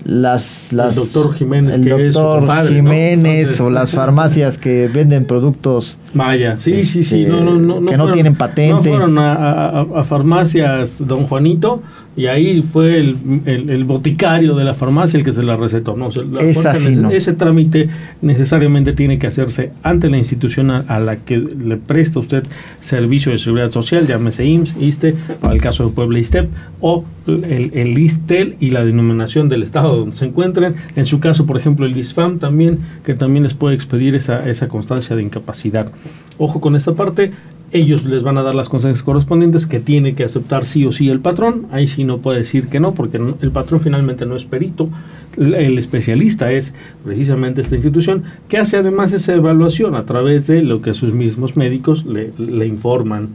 las, 0.05 0.73
las 0.73 0.97
el 0.97 1.03
doctor 1.03 1.35
Jiménez, 1.35 1.75
el 1.77 2.13
doctor 2.13 2.69
Jiménez 2.69 3.61
o 3.61 3.71
las 3.71 3.93
farmacias 3.95 4.59
que 4.59 4.89
venden 4.89 5.25
productos 5.25 5.99
Vaya, 6.15 6.57
sí, 6.57 6.85
sí, 6.85 7.05
sí, 7.05 7.25
no, 7.25 7.41
no, 7.41 7.59
no, 7.59 7.91
que 7.91 7.97
no 7.97 8.09
tienen 8.09 8.35
patente. 8.35 8.73
No 8.73 8.83
fueron 8.83 9.19
a, 9.19 10.05
farmacias 10.05 10.97
Don 10.99 11.27
Juanito 11.27 11.83
y 12.15 12.27
ahí 12.27 12.63
fue 12.63 12.99
el, 12.99 13.85
boticario 13.85 14.55
de 14.55 14.65
la 14.65 14.75
farmacia 14.75 15.19
el 15.19 15.25
que 15.25 15.33
se 15.33 15.43
la 15.43 15.57
recetó. 15.57 15.97
No, 15.97 16.09
es 16.41 16.67
así, 16.67 17.01
Ese 17.11 17.33
trámite 17.33 17.89
necesariamente 18.21 18.93
tiene 18.93 19.19
que 19.19 19.27
hacerse 19.27 19.73
ante 19.83 20.11
la 20.11 20.19
institución 20.19 20.71
a, 20.71 21.01
la 21.01 21.17
que 21.17 21.39
le 21.39 21.79
presta 21.79 22.19
usted 22.19 22.45
servicio 22.81 23.33
de 23.33 23.39
seguridad 23.39 23.71
social, 23.71 24.07
llámese 24.07 24.45
IMSS, 24.45 24.77
ISTE, 24.79 25.15
para 25.41 25.55
el 25.55 25.61
caso 25.61 25.87
de 25.87 25.93
Puebla 25.93 26.19
ISTEP, 26.19 26.49
o 26.81 27.05
el, 27.27 27.71
el 27.75 27.99
ISTEL 27.99 28.57
y 28.61 28.71
la 28.71 28.85
denominación 28.85 29.49
del 29.49 29.63
estado 29.63 29.97
donde 29.97 30.15
se 30.15 30.27
encuentren. 30.27 30.75
En 30.97 31.07
su 31.07 31.19
caso, 31.19 31.47
por 31.47 31.57
ejemplo, 31.57 31.87
el 31.87 31.97
ISFAM 31.97 32.39
también, 32.39 32.81
que 33.05 33.15
también 33.15 33.43
les 33.45 33.55
puede 33.55 33.75
expedir 33.75 34.15
esa, 34.15 34.49
esa 34.49 34.69
constancia 34.69 35.17
de 35.17 35.23
incapacidad. 35.23 35.91
Ojo 36.39 36.61
con 36.61 36.77
esta 36.77 36.95
parte, 36.95 37.33
ellos 37.73 38.05
les 38.05 38.23
van 38.23 38.37
a 38.39 38.43
dar 38.43 38.55
las 38.55 38.69
consecuencias 38.69 39.03
correspondientes 39.03 39.67
que 39.67 39.81
tiene 39.81 40.15
que 40.15 40.25
aceptar 40.25 40.67
sí 40.67 40.85
o 40.85 40.93
sí 40.93 41.09
el 41.09 41.21
patrón. 41.21 41.67
Ahí 41.73 41.89
sí 41.89 42.05
no 42.05 42.19
puede 42.19 42.41
decir 42.41 42.69
que 42.69 42.81
no, 42.81 42.95
porque 42.95 43.19
el 43.41 43.51
patrón 43.51 43.81
finalmente 43.81 44.27
no 44.27 44.37
es 44.37 44.45
perito. 44.45 44.91
El 45.39 45.79
especialista 45.79 46.53
es 46.53 46.75
precisamente 47.05 47.63
esta 47.63 47.75
institución 47.75 48.25
que 48.49 48.59
hace 48.59 48.77
además 48.77 49.13
esa 49.13 49.35
evaluación 49.35 49.95
a 49.95 50.05
través 50.05 50.47
de 50.47 50.63
lo 50.63 50.83
que 50.83 50.93
sus 50.93 51.15
mismos 51.15 51.57
médicos 51.57 52.05
le, 52.05 52.67
informan 52.67 53.31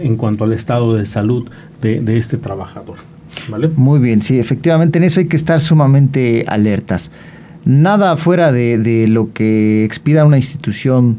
en 0.00 0.16
cuanto 0.16 0.44
al 0.44 0.52
estado 0.52 0.94
de 0.94 1.04
salud 1.04 1.48
de, 1.82 2.18
este 2.18 2.38
trabajador. 2.38 2.96
¿Vale? 3.48 3.68
Muy 3.76 4.00
bien, 4.00 4.22
sí, 4.22 4.38
efectivamente 4.38 4.98
en 4.98 5.04
eso 5.04 5.20
hay 5.20 5.26
que 5.26 5.36
estar 5.36 5.60
sumamente 5.60 6.44
alertas. 6.46 7.10
Nada 7.64 8.16
fuera 8.16 8.52
de, 8.52 8.78
de 8.78 9.08
lo 9.08 9.32
que 9.32 9.84
expida 9.84 10.24
una 10.24 10.36
institución 10.38 11.18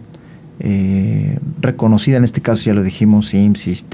eh, 0.60 1.38
reconocida, 1.62 2.18
en 2.18 2.24
este 2.24 2.42
caso 2.42 2.64
ya 2.64 2.74
lo 2.74 2.84
dijimos, 2.84 3.34
IMSS, 3.34 3.86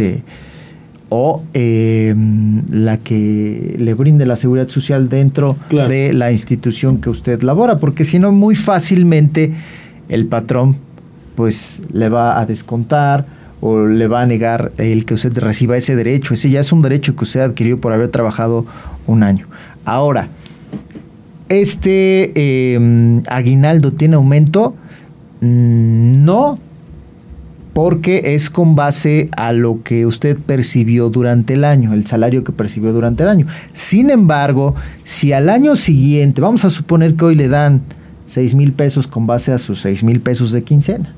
o 1.09 1.43
em, 1.53 2.63
la 2.69 2.97
que 2.97 3.75
le 3.79 3.93
brinde 3.95 4.25
la 4.25 4.35
seguridad 4.35 4.69
social 4.69 5.09
dentro 5.09 5.57
de 5.69 6.13
la 6.13 6.31
institución 6.31 7.01
que 7.01 7.09
usted 7.09 7.41
labora, 7.41 7.77
porque 7.77 8.05
si 8.05 8.19
no, 8.19 8.31
muy 8.31 8.55
fácilmente 8.55 9.53
el 10.07 10.25
patrón 10.27 10.77
pues 11.35 11.81
le 11.91 12.09
va 12.09 12.39
a 12.39 12.45
descontar 12.45 13.25
o 13.61 13.85
le 13.85 14.07
va 14.07 14.21
a 14.21 14.25
negar 14.25 14.71
el 14.77 15.05
que 15.05 15.13
usted 15.13 15.37
reciba 15.37 15.77
ese 15.77 15.95
derecho. 15.95 16.33
Ese 16.33 16.49
ya 16.49 16.59
es 16.59 16.71
un 16.71 16.81
derecho 16.81 17.15
que 17.15 17.23
usted 17.23 17.41
adquirió 17.41 17.79
por 17.79 17.93
haber 17.93 18.09
trabajado 18.09 18.65
un 19.07 19.23
año. 19.23 19.47
Ahora, 19.85 20.27
este 21.47 22.73
em, 22.75 23.21
aguinaldo 23.27 23.91
tiene 23.93 24.15
aumento 24.15 24.75
no, 25.41 26.59
porque 27.73 28.35
es 28.35 28.49
con 28.49 28.75
base 28.75 29.29
a 29.37 29.53
lo 29.53 29.83
que 29.83 30.05
usted 30.05 30.37
percibió 30.37 31.09
durante 31.09 31.53
el 31.53 31.63
año, 31.63 31.93
el 31.93 32.05
salario 32.05 32.43
que 32.43 32.51
percibió 32.51 32.91
durante 32.91 33.23
el 33.23 33.29
año. 33.29 33.47
Sin 33.71 34.09
embargo, 34.09 34.75
si 35.03 35.31
al 35.31 35.49
año 35.49 35.75
siguiente, 35.75 36.41
vamos 36.41 36.65
a 36.65 36.69
suponer 36.69 37.15
que 37.15 37.25
hoy 37.25 37.35
le 37.35 37.47
dan 37.47 37.81
6 38.25 38.55
mil 38.55 38.73
pesos 38.73 39.07
con 39.07 39.27
base 39.27 39.51
a 39.53 39.57
sus 39.57 39.81
6 39.81 40.03
mil 40.03 40.19
pesos 40.19 40.51
de 40.51 40.63
quincena, 40.63 41.15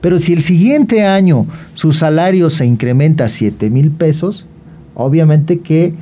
pero 0.00 0.18
si 0.18 0.32
el 0.32 0.42
siguiente 0.42 1.04
año 1.04 1.46
su 1.74 1.92
salario 1.92 2.50
se 2.50 2.66
incrementa 2.66 3.24
a 3.24 3.28
7 3.28 3.70
mil 3.70 3.90
pesos, 3.90 4.46
obviamente 4.94 5.58
que 5.58 5.94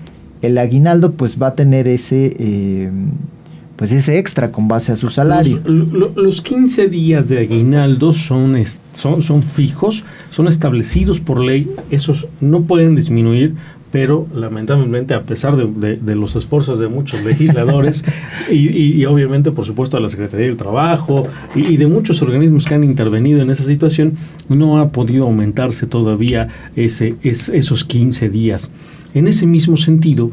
el 0.43 0.59
aguinaldo 0.59 1.13
pues 1.13 1.41
va 1.41 1.49
a 1.49 1.55
tener 1.55 1.89
ese... 1.89 2.37
Eh, 2.39 2.91
pues 3.85 3.93
ese 3.93 4.17
extra 4.17 4.51
con 4.51 4.67
base 4.67 4.93
a 4.93 4.97
su 4.97 5.11
salario. 5.11 5.61
Los, 5.67 6.41
15 6.41 6.89
días 6.89 7.29
de 7.29 7.41
aguinaldo 7.41 8.15
son, 8.15 8.57
son, 8.95 9.21
son 9.21 9.43
fijos, 9.43 10.05
son 10.31 10.49
establecidos 10.49 11.21
por 11.21 11.39
ley, 11.39 11.71
esos 11.91 12.27
no 12.41 12.63
pueden 12.63 12.95
disminuir, 12.95 13.57
pero 13.93 14.27
lamentablemente 14.35 15.13
a 15.13 15.25
pesar 15.25 15.59
de, 15.59 16.15
los 16.15 16.35
esfuerzos 16.35 16.79
de 16.79 16.89
muchos 16.89 17.23
legisladores 17.25 18.07
y, 18.51 19.05
obviamente 19.05 19.51
por 19.51 19.67
supuesto 19.67 19.99
a 19.99 20.01
la 20.01 20.09
Secretaría 20.09 20.47
del 20.47 20.57
Trabajo 20.57 21.29
y, 21.55 21.77
de 21.77 21.87
muchos 21.87 22.23
organismos 22.23 22.65
que 22.65 22.77
han 22.77 22.85
intervenido 22.85 23.43
en 23.43 23.51
esa 23.51 23.65
situación, 23.65 24.15
no 24.49 24.79
ha 24.79 24.93
podido 24.93 25.25
aumentarse 25.25 25.87
todavía 25.87 26.49
ese, 26.75 27.17
esos 27.23 27.85
15 27.85 28.31
días. 28.31 28.73
En 29.13 29.29
ese 29.29 29.47
mismo 29.47 29.77
sentido, 29.77 30.31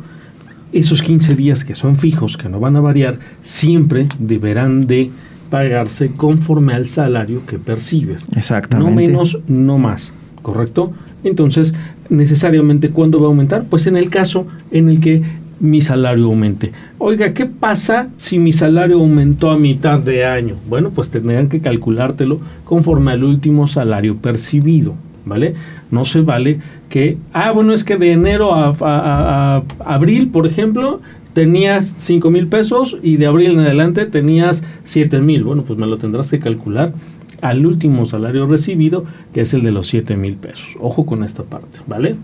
esos 0.74 1.02
15 1.02 1.36
días 1.36 1.66
que 1.66 1.76
son 1.76 1.96
fijos, 1.96 2.38
que 2.38 2.50
no 2.50 2.60
van 2.60 2.76
a 2.76 2.82
variar, 2.82 3.20
siempre 3.42 4.08
deberán 4.20 4.82
de 4.82 5.12
pagarse 5.50 6.12
conforme 6.12 6.74
al 6.74 6.88
salario 6.88 7.46
que 7.46 7.60
percibes. 7.60 8.28
Exactamente. 8.36 8.90
No 8.90 8.96
menos, 8.96 9.40
no 9.48 9.78
más, 9.78 10.14
¿correcto? 10.42 10.94
Entonces, 11.24 11.74
necesariamente, 12.10 12.90
¿cuándo 12.90 13.20
va 13.20 13.26
a 13.26 13.30
aumentar? 13.30 13.66
Pues 13.70 13.86
en 13.88 13.98
el 13.98 14.10
caso 14.10 14.48
en 14.72 14.90
el 14.90 15.00
que 15.00 15.22
mi 15.60 15.80
salario 15.80 16.26
aumente. 16.26 16.72
Oiga, 16.98 17.34
¿qué 17.34 17.46
pasa 17.46 18.10
si 18.18 18.40
mi 18.40 18.52
salario 18.52 18.98
aumentó 18.98 19.52
a 19.52 19.60
mitad 19.60 20.00
de 20.00 20.26
año? 20.26 20.56
Bueno, 20.68 20.90
pues 20.90 21.12
tendrán 21.12 21.50
que 21.50 21.60
calculártelo 21.60 22.40
conforme 22.66 23.12
al 23.12 23.24
último 23.24 23.68
salario 23.68 24.18
percibido. 24.18 24.96
¿Vale? 25.26 25.56
No 25.90 26.06
se 26.06 26.22
vale 26.22 26.60
que, 26.90 27.18
ah, 27.34 27.52
bueno, 27.52 27.74
es 27.74 27.84
que 27.84 27.98
de 27.98 28.12
enero 28.12 28.54
a, 28.54 29.64
abril, 29.86 30.30
por 30.30 30.48
ejemplo, 30.48 31.02
tenías 31.34 31.96
5 31.98 32.30
mil 32.30 32.48
pesos 32.48 32.98
y 33.02 33.18
de 33.18 33.28
abril 33.28 33.52
en 33.52 33.60
adelante 33.60 34.06
tenías 34.06 34.64
7 34.84 35.20
mil. 35.20 35.44
Bueno, 35.44 35.64
pues 35.64 35.78
me 35.80 35.88
lo 35.88 35.98
tendrás 35.98 36.30
que 36.30 36.40
calcular 36.40 36.94
al 37.42 37.66
último 37.66 38.06
salario 38.06 38.46
recibido, 38.46 39.06
que 39.34 39.42
es 39.42 39.54
el 39.54 39.64
de 39.64 39.72
los 39.72 39.88
7 39.88 40.18
mil 40.18 40.36
pesos. 40.36 40.68
Ojo 40.80 41.06
con 41.06 41.24
esta 41.24 41.44
parte, 41.44 41.80
¿vale? 41.88 42.16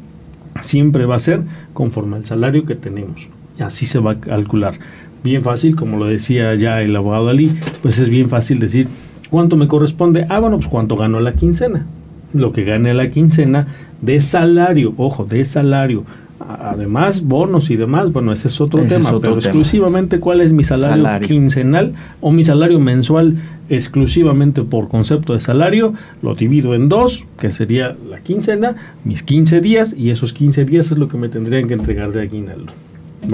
Siempre 0.62 1.06
va 1.06 1.16
a 1.16 1.20
ser 1.20 1.42
conforme 1.74 2.18
al 2.18 2.26
salario 2.26 2.66
que 2.66 2.76
tenemos. 2.76 3.30
Así 3.60 3.86
se 3.86 4.00
va 4.00 4.12
a 4.12 4.20
calcular. 4.20 4.76
Bien 5.24 5.42
fácil, 5.42 5.76
como 5.76 5.98
lo 5.98 6.06
decía 6.06 6.54
ya 6.56 6.82
el 6.82 6.96
abogado 6.96 7.30
Ali, 7.30 7.52
pues 7.82 8.00
es 8.00 8.10
bien 8.10 8.30
fácil 8.30 8.60
decir, 8.60 8.88
¿cuánto 9.30 9.58
me 9.58 9.68
corresponde? 9.68 10.26
Ah, 10.30 10.40
bueno, 10.40 10.58
pues 10.58 10.68
cuánto 10.70 10.96
ganó 10.96 11.20
la 11.20 11.34
quincena 11.34 11.88
lo 12.34 12.52
que 12.52 12.64
gane 12.64 12.94
la 12.94 13.10
quincena 13.12 13.68
de 14.02 14.22
salario, 14.22 14.94
ojo, 14.98 15.26
de 15.26 15.46
salario. 15.46 16.04
Además, 16.40 17.24
bonos 17.24 17.72
y 17.72 17.78
demás, 17.78 18.14
bueno, 18.14 18.32
ese 18.32 18.48
es 18.48 18.62
otro 18.62 18.84
tema, 18.84 19.20
pero 19.20 19.36
exclusivamente 19.36 20.20
cuál 20.20 20.42
es 20.42 20.52
mi 20.52 20.64
salario, 20.64 21.28
quincenal 21.28 21.94
o 22.22 22.32
mi 22.32 22.46
salario 22.46 22.80
mensual 22.80 23.38
exclusivamente 23.70 24.62
por 24.62 24.88
concepto 24.88 25.34
de 25.34 25.42
salario, 25.42 25.94
lo 26.22 26.36
divido 26.36 26.76
en 26.76 26.90
dos, 26.90 27.26
que 27.40 27.52
sería 27.52 27.98
la 28.10 28.20
quincena, 28.20 28.76
mis 29.04 29.24
15 29.24 29.62
días, 29.62 29.96
y 29.98 30.12
esos 30.12 30.32
15 30.32 30.64
días 30.66 30.92
es 30.92 30.98
lo 30.98 31.08
que 31.08 31.18
me 31.18 31.28
tendrían 31.28 31.68
que 31.68 31.74
entregar 31.74 32.12
de 32.12 32.22
aguinaldo. 32.22 32.72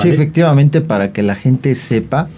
Sí, 0.02 0.10
efectivamente, 0.10 0.82
para 0.82 1.12
que 1.12 1.24
la 1.24 1.36
gente 1.36 1.76
sepa 1.76 2.30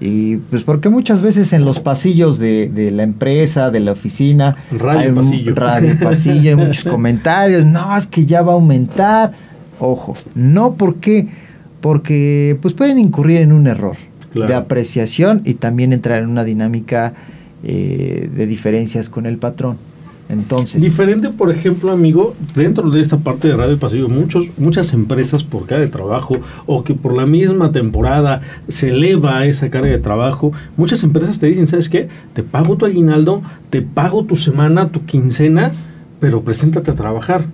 y 0.00 0.36
pues 0.36 0.62
porque 0.62 0.88
muchas 0.88 1.22
veces 1.22 1.52
en 1.52 1.64
los 1.64 1.80
pasillos 1.80 2.38
de, 2.38 2.90
la 2.92 3.02
empresa, 3.02 3.70
de 3.70 3.80
la 3.80 3.92
oficina, 3.92 4.56
radio 4.70 5.00
hay 5.00 5.12
pasillo. 5.12 5.54
Radio 5.54 5.98
pasillo, 6.00 6.50
hay 6.50 6.56
muchos 6.66 6.84
comentarios, 6.84 7.64
no, 7.64 7.96
es 7.96 8.06
que 8.06 8.24
ya 8.24 8.42
va 8.42 8.52
a 8.52 8.54
aumentar. 8.54 9.32
Ojo, 9.80 10.16
no 10.34 10.74
porque, 10.74 11.26
porque 11.80 12.56
pues 12.62 12.74
pueden 12.74 12.98
incurrir 12.98 13.40
en 13.40 13.52
un 13.52 13.66
error 13.66 13.96
de 14.34 14.54
apreciación 14.54 15.42
y 15.44 15.54
también 15.54 15.92
entrar 15.92 16.22
en 16.22 16.28
una 16.28 16.44
dinámica 16.44 17.14
eh, 17.64 18.30
de 18.32 18.46
diferencias 18.46 19.08
con 19.08 19.26
el 19.26 19.38
patrón. 19.38 19.78
Entonces. 20.28 20.82
Diferente, 20.82 21.30
por 21.30 21.50
ejemplo, 21.50 21.90
amigo, 21.90 22.34
dentro 22.54 22.90
de 22.90 23.00
esta 23.00 23.18
parte 23.18 23.48
de 23.48 23.56
Radio 23.56 23.78
Pasillo, 23.78 24.08
muchos, 24.08 24.46
muchas 24.58 24.92
empresas 24.92 25.42
por 25.42 25.66
carga 25.66 25.84
de 25.84 25.90
trabajo 25.90 26.36
o 26.66 26.84
que 26.84 26.94
por 26.94 27.14
la 27.14 27.24
misma 27.24 27.72
temporada 27.72 28.42
se 28.68 28.90
eleva 28.90 29.46
esa 29.46 29.70
carga 29.70 29.88
de 29.88 29.98
trabajo, 29.98 30.52
muchas 30.76 31.02
empresas 31.02 31.38
te 31.38 31.46
dicen, 31.46 31.66
¿sabes 31.66 31.88
qué? 31.88 32.08
Te 32.34 32.42
pago 32.42 32.76
tu 32.76 32.84
aguinaldo, 32.84 33.42
te 33.70 33.80
pago 33.80 34.24
tu 34.24 34.36
semana, 34.36 34.88
tu 34.88 35.06
quincena, 35.06 35.72
pero 36.20 36.42
preséntate 36.42 36.90
a 36.90 36.94
trabajar. 36.94 37.44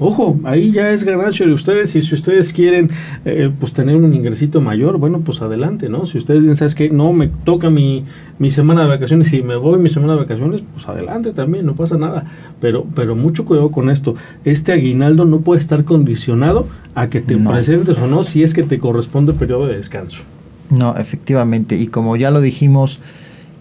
Ojo, 0.00 0.40
ahí 0.42 0.72
ya 0.72 0.90
es 0.90 1.04
ganancia 1.04 1.46
de 1.46 1.52
ustedes 1.52 1.94
y 1.94 2.02
si 2.02 2.14
ustedes 2.14 2.52
quieren 2.52 2.90
eh, 3.24 3.50
pues 3.60 3.72
tener 3.72 3.94
un 3.94 4.12
ingresito 4.12 4.60
mayor, 4.60 4.98
bueno, 4.98 5.20
pues 5.20 5.40
adelante, 5.40 5.88
¿no? 5.88 6.04
Si 6.06 6.18
ustedes 6.18 6.40
dicen, 6.40 6.56
¿sabes 6.56 6.74
qué? 6.74 6.90
No, 6.90 7.12
me 7.12 7.28
toca 7.28 7.70
mi, 7.70 8.04
mi 8.40 8.50
semana 8.50 8.82
de 8.82 8.88
vacaciones 8.88 9.32
y 9.32 9.42
me 9.42 9.54
voy 9.54 9.78
mi 9.78 9.88
semana 9.88 10.14
de 10.14 10.20
vacaciones, 10.20 10.62
pues 10.72 10.88
adelante 10.88 11.32
también, 11.32 11.64
no 11.64 11.76
pasa 11.76 11.96
nada. 11.96 12.24
Pero, 12.60 12.86
pero 12.94 13.14
mucho 13.14 13.44
cuidado 13.44 13.70
con 13.70 13.88
esto. 13.88 14.16
Este 14.44 14.72
aguinaldo 14.72 15.24
no 15.26 15.40
puede 15.40 15.60
estar 15.60 15.84
condicionado 15.84 16.66
a 16.96 17.08
que 17.08 17.20
te 17.20 17.36
presentes 17.36 17.96
o 17.98 18.08
no 18.08 18.24
si 18.24 18.42
es 18.42 18.52
que 18.52 18.64
te 18.64 18.80
corresponde 18.80 19.32
periodo 19.32 19.68
de 19.68 19.76
descanso. 19.76 20.22
No, 20.70 20.96
efectivamente. 20.96 21.76
Y 21.76 21.86
como 21.86 22.16
ya 22.16 22.32
lo 22.32 22.40
dijimos 22.40 22.98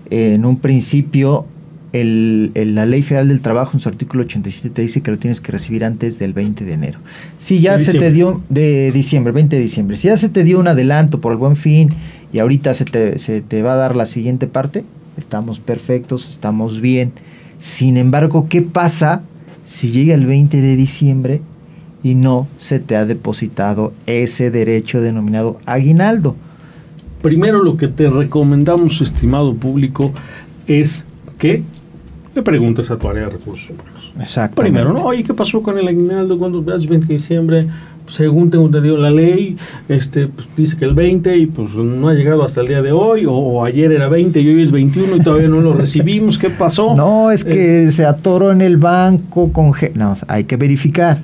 en 0.10 0.46
un 0.46 0.58
principio, 0.58 1.46
el, 1.94 2.52
la 2.56 2.88
Ley 2.88 3.04
Federal 3.04 3.28
del 3.28 3.42
Trabajo 3.42 3.72
en 3.76 3.80
su 3.80 3.88
artículo 3.88 4.24
87 4.24 4.72
te 4.72 4.82
dice 4.82 5.02
que 5.02 5.12
lo 5.12 5.20
tienes 5.20 5.40
que 5.40 5.52
recibir 5.52 5.86
antes 5.86 6.18
del 6.18 6.34
20 6.34 6.66
de 6.66 6.74
enero. 6.74 7.00
Si 7.38 7.60
ya 7.60 7.78
se 7.78 7.94
te 7.94 8.12
dio 8.12 8.42
de 8.50 8.92
diciembre, 8.92 9.32
20 9.32 9.56
de 9.56 9.62
diciembre, 9.62 9.96
si 9.96 10.08
ya 10.08 10.18
se 10.18 10.28
te 10.28 10.44
dio 10.44 10.60
un 10.60 10.68
adelanto 10.68 11.22
por 11.22 11.32
el 11.32 11.38
buen 11.38 11.56
fin 11.56 11.90
y 12.34 12.40
ahorita 12.40 12.74
se 12.74 12.86
te, 12.86 13.20
se 13.20 13.42
te 13.42 13.62
va 13.62 13.74
a 13.74 13.78
dar 13.78 13.96
la 13.96 14.08
siguiente 14.08 14.48
parte, 14.48 14.84
estamos 15.18 15.60
perfectos, 15.60 16.30
estamos 16.32 16.82
bien. 16.82 17.14
Sin 17.60 17.96
embargo, 17.96 18.48
¿qué 18.50 18.64
pasa 18.64 19.22
si 19.64 19.92
llega 19.92 20.16
el 20.16 20.26
20 20.26 20.62
de 20.62 20.76
diciembre 20.76 21.42
y 22.02 22.16
no 22.16 22.48
se 22.58 22.80
te 22.80 22.96
ha 22.96 23.06
depositado 23.06 23.94
ese 24.08 24.50
derecho 24.50 25.00
denominado 25.00 25.60
aguinaldo? 25.68 26.36
Primero 27.22 27.62
lo 27.64 27.78
que 27.78 27.88
te 27.88 28.10
recomendamos, 28.10 29.00
estimado 29.00 29.54
público, 29.54 30.12
es 30.68 31.06
que 31.38 31.64
le 32.36 32.42
preguntes 32.42 32.90
a 32.90 32.98
tu 32.98 33.08
área 33.08 33.24
de 33.24 33.30
recursos 33.30 33.70
humanos. 33.70 34.14
Exacto. 34.20 34.62
Primero, 34.62 34.94
¿no? 34.94 35.06
Oye, 35.06 35.24
¿qué 35.24 35.34
pasó 35.34 35.62
con 35.62 35.78
el 35.78 35.88
aguinaldo? 35.88 36.38
cuando 36.38 36.64
veas 36.64 36.88
20 36.88 37.08
de 37.08 37.14
diciembre? 37.14 37.68
Según 38.08 38.50
tengo 38.50 38.66
entendido 38.66 38.98
la 38.98 39.12
ley, 39.12 39.56
este, 39.88 40.28
pues, 40.28 40.50
dice 40.58 40.76
que 40.76 40.84
el 40.84 40.94
20 40.94 41.38
y 41.38 41.46
pues 41.46 41.74
no 41.74 42.10
ha 42.10 42.14
llegado 42.14 42.44
hasta 42.44 42.60
el 42.60 42.68
día 42.68 42.82
de 42.82 42.92
hoy, 42.92 43.26
o, 43.26 43.64
ayer 43.64 43.94
era 43.94 44.10
20 44.10 44.42
y 44.42 44.50
hoy 44.50 44.62
es 44.62 44.72
21 44.72 45.16
y 45.16 45.20
todavía 45.22 45.48
no 45.48 45.62
lo 45.62 45.74
recibimos. 45.78 46.38
¿Qué 46.38 46.50
pasó? 46.50 46.96
No, 46.96 47.32
es 47.32 47.46
que 47.46 47.92
se 47.92 48.06
atoró 48.06 48.52
en 48.52 48.62
el 48.62 48.78
banco 48.78 49.54
con... 49.54 49.72
No, 49.94 50.18
hay 50.28 50.44
que 50.44 50.58
verificar. 50.58 51.22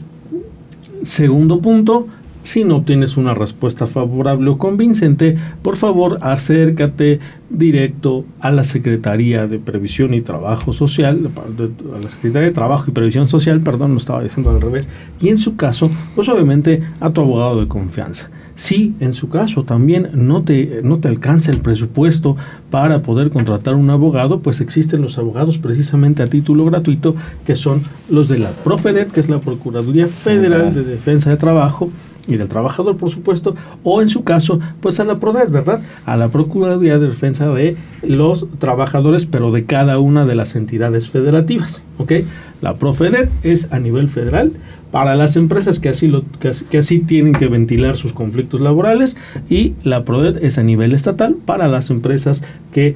Segundo 1.03 1.59
punto, 1.59 2.07
si 2.43 2.63
no 2.63 2.77
obtienes 2.77 3.17
una 3.17 3.34
respuesta 3.34 3.88
favorable 3.88 4.50
o 4.50 4.58
convincente, 4.58 5.36
por 5.62 5.75
favor 5.75 6.19
acércate 6.22 7.19
directo 7.50 8.25
a 8.39 8.51
la 8.51 8.63
Secretaría 8.63 9.48
de 9.48 9.60
Previsión 9.60 10.13
y 10.13 10.22
Trabajo 10.22 10.74
Social, 10.74 11.31
a 11.36 12.00
la 12.00 12.10
Secretaría 12.10 12.48
de 12.48 12.53
Trabajo 12.53 12.86
y 12.88 12.93
Previsión 12.93 13.27
Social, 13.27 13.62
perdón, 13.62 13.91
lo 13.91 13.98
estaba 13.98 14.24
diciendo 14.24 14.51
al 14.51 14.62
revés, 14.62 14.88
y 15.19 15.29
en 15.29 15.38
su 15.38 15.55
caso, 15.55 15.89
pues 16.15 16.29
obviamente 16.29 16.81
a 17.00 17.12
tu 17.12 17.22
abogado 17.22 17.60
de 17.60 17.67
confianza. 17.67 18.29
Si 18.55 18.93
en 19.00 19.13
su 19.13 19.29
caso 19.29 19.63
también 19.63 20.10
no 20.13 20.43
te, 20.43 20.81
no 20.84 21.00
te 21.00 21.08
alcanza 21.08 21.50
el 21.50 21.60
presupuesto 21.60 22.36
para 22.69 23.01
poder 23.01 23.29
contratar 23.29 23.75
un 23.75 23.89
abogado, 23.89 24.41
pues 24.41 24.60
existen 24.60 25.01
los 25.01 25.17
abogados 25.17 25.58
precisamente 25.60 26.24
a 26.24 26.27
título 26.27 26.65
gratuito, 26.65 27.15
que 27.46 27.55
son 27.55 27.84
los 28.10 28.27
de 28.27 28.38
la 28.38 28.50
Profedet, 28.50 29.12
que 29.12 29.22
es 29.22 29.29
la 29.29 29.39
Procuraduría 29.39 30.08
Federal 30.08 30.74
de 30.74 30.84
Defensa 30.84 31.29
de 31.29 31.38
Trabajo, 31.38 31.89
y 32.29 32.38
del 32.38 32.48
trabajador, 32.48 32.98
por 32.98 33.09
supuesto, 33.09 33.55
o 33.83 34.01
en 34.01 34.09
su 34.09 34.24
caso, 34.24 34.59
pues 34.81 35.00
a 35.00 35.03
la 35.03 35.19
PRODES, 35.19 35.51
¿verdad? 35.51 35.81
A 36.05 36.17
la 36.17 36.29
Procuraduría 36.29 37.00
de 37.00 37.07
Defensa 37.07 37.48
de 37.50 37.77
los 38.03 38.48
Trabajadores, 38.59 39.25
pero 39.25 39.51
de 39.51 39.65
cada 39.65 40.00
una 40.00 40.25
de 40.25 40.36
las 40.36 40.55
entidades 40.55 41.09
federativas, 41.09 41.83
¿ok? 41.98 42.13
La 42.62 42.74
PROFEDET 42.74 43.29
es 43.43 43.71
a 43.71 43.79
nivel 43.79 44.09
federal 44.09 44.51
para 44.91 45.15
las 45.15 45.36
empresas 45.36 45.79
que 45.79 45.89
así, 45.89 46.07
lo, 46.07 46.24
que, 46.39 46.77
así 46.77 47.00
tienen 47.00 47.33
que 47.33 47.48
ventilar 47.48 47.95
sus 47.95 48.13
conflictos 48.13 48.59
laborales 48.59 49.17
y 49.50 49.74
la 49.83 50.03
PRODET 50.03 50.43
es 50.43 50.57
a 50.57 50.63
nivel 50.63 50.93
estatal 50.93 51.36
para 51.45 51.67
las 51.67 51.89
empresas 51.89 52.43
que 52.74 52.95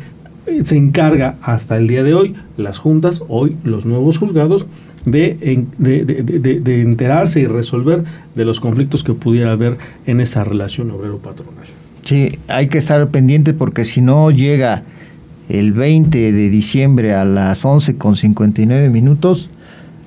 se 0.64 0.78
encarga 0.78 1.36
hasta 1.42 1.78
el 1.78 1.88
día 1.88 2.04
de 2.04 2.14
hoy, 2.14 2.36
las 2.58 2.78
juntas, 2.78 3.24
hoy 3.28 3.58
los 3.64 3.86
nuevos 3.86 4.18
juzgados, 4.18 4.68
de, 5.06 5.66
de, 5.78 6.82
enterarse 6.82 7.42
y 7.42 7.48
resolver 7.48 8.04
de 8.36 8.46
los 8.46 8.60
conflictos 8.60 9.04
que 9.04 9.14
pudiera 9.14 9.52
haber 9.52 9.78
en 10.06 10.22
esa 10.22 10.44
relación 10.44 10.92
obrero-patronal. 10.92 11.66
Sí, 12.04 12.38
hay 12.48 12.68
que 12.68 12.78
estar 12.78 13.06
pendiente 13.10 13.54
porque 13.54 13.86
si 13.86 14.02
no 14.02 14.32
llega 14.32 14.84
el 15.50 15.74
20 15.74 16.32
de 16.32 16.50
diciembre 16.50 17.14
a 17.14 17.25
las 17.25 17.66
11 17.66 17.96
con 17.96 18.16
59 18.16 18.90
minutos, 18.90 19.50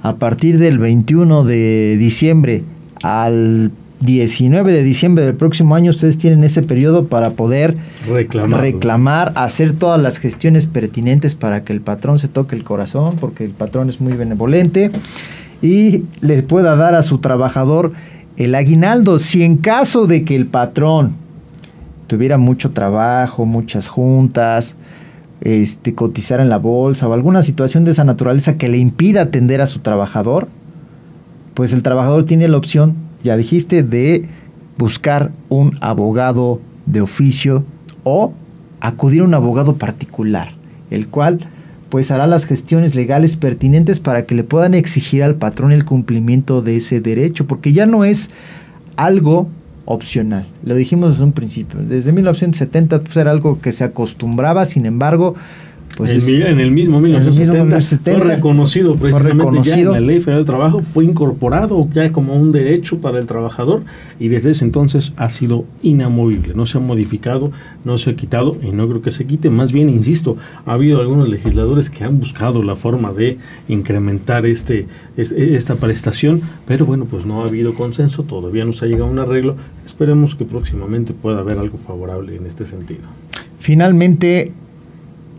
a 0.02 0.16
partir 0.16 0.58
del 0.58 0.78
21 0.78 1.44
de 1.44 1.96
diciembre 1.98 2.62
al 3.02 3.70
19 4.00 4.72
de 4.72 4.82
diciembre 4.82 5.24
del 5.24 5.34
próximo 5.34 5.74
año 5.74 5.90
ustedes 5.90 6.18
tienen 6.18 6.44
ese 6.44 6.62
periodo 6.62 7.06
para 7.06 7.30
poder 7.30 7.76
reclamar, 8.06 9.32
hacer 9.36 9.72
todas 9.72 10.00
las 10.00 10.18
gestiones 10.18 10.66
pertinentes 10.66 11.34
para 11.34 11.64
que 11.64 11.72
el 11.72 11.80
patrón 11.80 12.18
se 12.18 12.28
toque 12.28 12.56
el 12.56 12.64
corazón, 12.64 13.16
porque 13.18 13.44
el 13.44 13.52
patrón 13.52 13.88
es 13.88 14.00
muy 14.00 14.12
benevolente 14.12 14.90
y 15.62 16.04
le 16.20 16.42
pueda 16.42 16.76
dar 16.76 16.94
a 16.94 17.02
su 17.02 17.18
trabajador 17.18 17.92
el 18.36 18.54
aguinaldo. 18.54 19.18
Si 19.18 19.42
en 19.42 19.56
caso 19.56 20.06
de 20.06 20.24
que 20.24 20.36
el 20.36 20.46
patrón 20.46 21.14
tuviera 22.06 22.36
mucho 22.36 22.72
trabajo, 22.72 23.46
muchas 23.46 23.88
juntas, 23.88 24.76
este, 25.40 25.94
cotizar 25.94 26.40
en 26.40 26.50
la 26.50 26.58
bolsa 26.58 27.08
o 27.08 27.14
alguna 27.14 27.42
situación 27.42 27.84
de 27.84 27.92
esa 27.92 28.04
naturaleza 28.04 28.58
que 28.58 28.68
le 28.68 28.76
impida 28.76 29.22
atender 29.22 29.62
a 29.62 29.66
su 29.66 29.78
trabajador, 29.78 30.48
pues 31.54 31.72
el 31.72 31.82
trabajador 31.82 32.24
tiene 32.24 32.46
la 32.48 32.58
opción 32.58 33.05
ya 33.22 33.36
dijiste, 33.36 33.82
de 33.82 34.28
buscar 34.78 35.32
un 35.48 35.76
abogado 35.80 36.60
de 36.86 37.00
oficio 37.00 37.64
o 38.04 38.32
acudir 38.80 39.22
a 39.22 39.24
un 39.24 39.34
abogado 39.34 39.76
particular, 39.76 40.52
el 40.90 41.08
cual 41.08 41.48
pues 41.88 42.10
hará 42.10 42.26
las 42.26 42.46
gestiones 42.46 42.94
legales 42.94 43.36
pertinentes 43.36 44.00
para 44.00 44.26
que 44.26 44.34
le 44.34 44.44
puedan 44.44 44.74
exigir 44.74 45.22
al 45.22 45.36
patrón 45.36 45.72
el 45.72 45.84
cumplimiento 45.84 46.60
de 46.62 46.76
ese 46.76 47.00
derecho, 47.00 47.46
porque 47.46 47.72
ya 47.72 47.86
no 47.86 48.04
es 48.04 48.30
algo 48.96 49.48
opcional. 49.84 50.46
Lo 50.64 50.74
dijimos 50.74 51.12
desde 51.14 51.24
un 51.24 51.32
principio. 51.32 51.80
Desde 51.80 52.12
1970 52.12 53.02
pues, 53.02 53.16
era 53.16 53.30
algo 53.30 53.60
que 53.60 53.72
se 53.72 53.84
acostumbraba, 53.84 54.64
sin 54.64 54.84
embargo, 54.84 55.36
pues 55.96 56.28
en 56.28 56.60
el 56.60 56.72
mismo 56.72 57.00
1970, 57.00 57.80
fue 58.20 58.20
reconocido 58.20 58.96
precisamente 58.96 59.62
ya 59.62 59.78
en 59.78 59.92
la 59.92 60.00
Ley 60.00 60.20
Federal 60.20 60.40
del 60.40 60.46
Trabajo, 60.46 60.82
fue 60.82 61.04
incorporado 61.04 61.88
ya 61.94 62.12
como 62.12 62.34
un 62.34 62.52
derecho 62.52 63.00
para 63.00 63.18
el 63.18 63.26
trabajador 63.26 63.82
y 64.20 64.28
desde 64.28 64.50
ese 64.50 64.66
entonces 64.66 65.14
ha 65.16 65.30
sido 65.30 65.64
inamovible, 65.82 66.52
no 66.54 66.66
se 66.66 66.76
ha 66.76 66.82
modificado, 66.82 67.50
no 67.84 67.96
se 67.96 68.10
ha 68.10 68.16
quitado 68.16 68.58
y 68.62 68.72
no 68.72 68.86
creo 68.88 69.00
que 69.00 69.10
se 69.10 69.24
quite, 69.24 69.48
más 69.48 69.72
bien, 69.72 69.88
insisto, 69.88 70.36
ha 70.66 70.74
habido 70.74 71.00
algunos 71.00 71.30
legisladores 71.30 71.88
que 71.88 72.04
han 72.04 72.18
buscado 72.18 72.62
la 72.62 72.76
forma 72.76 73.12
de 73.12 73.38
incrementar 73.68 74.44
este, 74.44 74.86
esta 75.16 75.76
prestación, 75.76 76.42
pero 76.66 76.84
bueno, 76.84 77.06
pues 77.06 77.24
no 77.24 77.42
ha 77.42 77.46
habido 77.48 77.74
consenso, 77.74 78.22
todavía 78.24 78.66
no 78.66 78.74
se 78.74 78.84
ha 78.84 78.88
llegado 78.88 79.06
a 79.06 79.12
un 79.12 79.18
arreglo, 79.18 79.56
esperemos 79.86 80.34
que 80.34 80.44
próximamente 80.44 81.14
pueda 81.14 81.38
haber 81.38 81.58
algo 81.58 81.78
favorable 81.78 82.36
en 82.36 82.44
este 82.44 82.66
sentido. 82.66 83.02
Finalmente, 83.58 84.52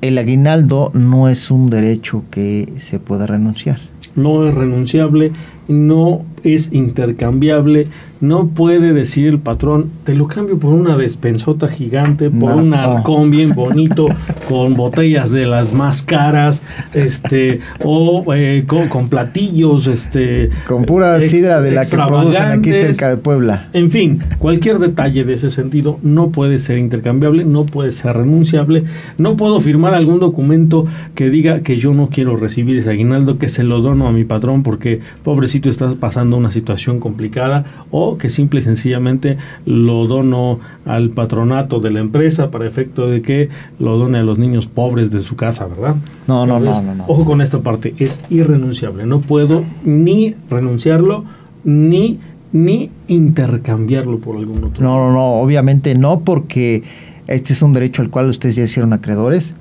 el 0.02 0.18
aguinaldo 0.18 0.92
no 0.94 1.30
es 1.30 1.52
un 1.52 1.68
derecho 1.68 2.24
que 2.32 2.74
se 2.78 3.00
pueda 3.00 3.28
renunciar. 3.28 3.80
No 4.16 4.48
es 4.48 4.56
renunciable, 4.56 5.32
no 5.68 6.26
es 6.56 6.72
intercambiable, 6.74 7.88
no 8.20 8.48
puede 8.48 8.94
decir 8.94 9.28
el 9.28 9.40
patrón, 9.40 9.92
te 10.04 10.16
lo 10.16 10.28
cambio 10.28 10.58
por 10.58 10.74
una 10.74 10.98
despensota 10.98 11.68
gigante, 11.68 12.30
por 12.30 12.56
un 12.56 12.74
arcón 12.74 13.30
bien 13.30 13.54
bonito, 13.54 14.08
con 14.48 14.74
botellas 14.74 15.32
de 15.32 15.46
las 15.46 15.74
más 15.74 16.02
caras, 16.02 16.64
este, 16.94 17.60
o 17.84 18.26
eh, 18.34 18.66
con, 18.68 19.10
platillos, 19.10 19.88
este. 19.88 20.50
Con 20.68 20.86
pura 20.86 21.20
sidra 21.22 21.62
de 21.62 21.72
la 21.72 21.86
que 21.86 21.96
producen 21.96 22.46
aquí 22.46 22.72
cerca 22.72 23.10
de 23.10 23.18
Puebla. 23.18 23.70
En 23.74 23.92
fin, 23.92 24.20
cualquier 24.40 24.80
detalle 24.80 25.24
de 25.24 25.34
ese 25.34 25.50
sentido 25.50 26.00
no 26.02 26.30
puede 26.30 26.60
ser 26.60 26.78
intercambiable, 26.78 27.46
no 27.46 27.66
puede 27.66 27.92
ser 27.92 28.18
renunciable. 28.18 28.84
No 29.18 29.38
puedo 29.38 29.60
firmar 29.60 29.94
algún 29.94 30.20
documento 30.20 30.86
que 31.16 31.30
diga 31.30 31.62
que 31.62 31.78
yo 31.78 31.94
no 31.94 32.10
quiero 32.10 32.36
recibir 32.36 32.78
ese 32.78 32.90
aguinaldo, 32.90 33.38
que 33.38 33.50
se 33.50 33.64
lo 33.64 33.82
dono 33.82 34.08
a 34.08 34.12
mi 34.12 34.24
patrón 34.24 34.64
porque 34.64 35.02
pobrecito 35.24 35.70
estás 35.70 35.96
pasando 35.96 36.37
una 36.38 36.52
situación 36.52 37.00
complicada 37.00 37.86
o 37.92 38.18
que 38.18 38.30
simple 38.30 38.60
y 38.60 38.64
sencillamente 38.64 39.38
lo 39.66 40.06
dono 40.08 40.60
al 40.86 41.10
patronato 41.10 41.80
de 41.80 41.92
la 41.92 42.00
empresa 42.00 42.52
para 42.52 42.68
efecto 42.68 43.08
de 43.08 43.22
que 43.22 43.50
lo 43.80 43.98
done 43.98 44.20
a 44.20 44.24
los 44.24 44.40
niños 44.40 44.68
pobres 44.68 45.12
de 45.12 45.22
su 45.22 45.36
casa, 45.36 45.66
¿verdad? 45.66 45.96
No, 46.28 46.46
no, 46.46 46.60
no, 46.60 46.82
no, 46.82 47.06
Ojo 47.08 47.26
con 47.26 47.42
esta 47.42 47.60
parte, 47.60 47.96
es 47.98 48.22
irrenunciable. 48.30 49.06
No 49.06 49.22
puedo 49.22 49.64
ni 49.84 50.36
renunciarlo 50.50 51.26
ni 51.64 52.20
ni 52.54 52.90
intercambiarlo 53.08 54.20
por 54.20 54.38
algún 54.38 54.64
otro. 54.64 54.84
No, 54.84 54.96
no, 54.98 55.12
no, 55.12 55.34
obviamente 55.42 55.96
no, 55.96 56.22
porque 56.22 56.84
este 57.28 57.54
es 57.54 57.62
un 57.62 57.74
derecho 57.74 58.02
al 58.02 58.10
cual 58.10 58.30
ustedes 58.30 58.56
ya 58.56 58.64
hicieron 58.64 58.94
acreedores 58.94 59.54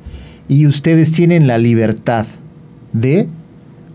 y 0.48 0.66
ustedes 0.66 1.12
tienen 1.12 1.46
la 1.46 1.58
libertad 1.58 2.26
de 2.92 3.28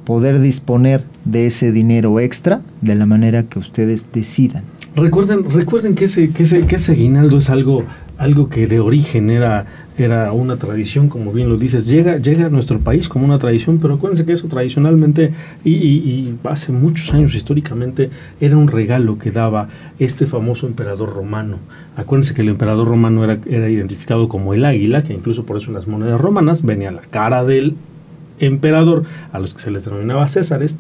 poder 0.06 0.40
disponer 0.40 1.04
de 1.26 1.46
ese 1.46 1.72
dinero 1.72 2.20
extra 2.20 2.62
de 2.82 2.96
la 2.96 3.06
manera 3.06 3.44
que 3.44 3.60
ustedes 3.60 4.12
decidan. 4.12 4.64
Recuerden, 4.96 5.50
recuerden 5.50 5.96
que 5.96 6.06
ese, 6.06 6.32
que 6.32 6.44
ese, 6.44 6.66
que 6.66 6.76
ese 6.76 6.92
aguinaldo 6.92 7.38
es 7.38 7.50
algo, 7.50 7.86
algo 8.18 8.50
que 8.50 8.68
de 8.68 8.82
origen 8.82 9.30
era, 9.30 9.66
era 9.98 10.34
una 10.34 10.58
tradición, 10.58 11.08
como 11.08 11.32
bien 11.32 11.48
lo 11.48 11.58
dices, 11.58 11.88
llega, 11.88 12.18
llega 12.18 12.48
a 12.48 12.50
nuestro 12.50 12.80
país 12.80 13.08
como 13.08 13.24
una 13.24 13.40
tradición, 13.40 13.80
pero 13.80 13.94
acuérdense 13.94 14.26
que 14.26 14.34
eso 14.34 14.50
tradicionalmente 14.50 15.32
y, 15.64 16.34
hace 16.44 16.74
muchos 16.74 17.14
años 17.14 17.34
históricamente 17.36 18.10
era 18.42 18.58
un 18.58 18.68
regalo 18.68 19.18
que 19.18 19.32
daba 19.32 19.70
este 19.98 20.28
famoso 20.28 20.68
emperador 20.68 21.14
romano. 21.14 21.58
Acuérdense 21.96 22.34
que 22.34 22.42
el 22.42 22.50
emperador 22.50 22.86
romano 22.86 23.24
era, 23.24 23.40
era 23.46 23.70
identificado 23.70 24.28
como 24.28 24.54
el 24.54 24.66
águila, 24.66 25.04
que 25.04 25.14
incluso 25.14 25.46
por 25.46 25.56
eso 25.56 25.70
en 25.70 25.76
las 25.76 25.88
monedas 25.88 26.20
romanas 26.20 26.64
venía 26.64 26.92
la 26.92 27.02
cara 27.02 27.46
del 27.46 27.76
emperador, 28.42 29.04
a 29.32 29.40
los 29.40 29.54
que 29.54 29.62
se 29.62 29.72
les 29.72 29.86
denominaba 29.86 30.28
Césares, 30.28 30.78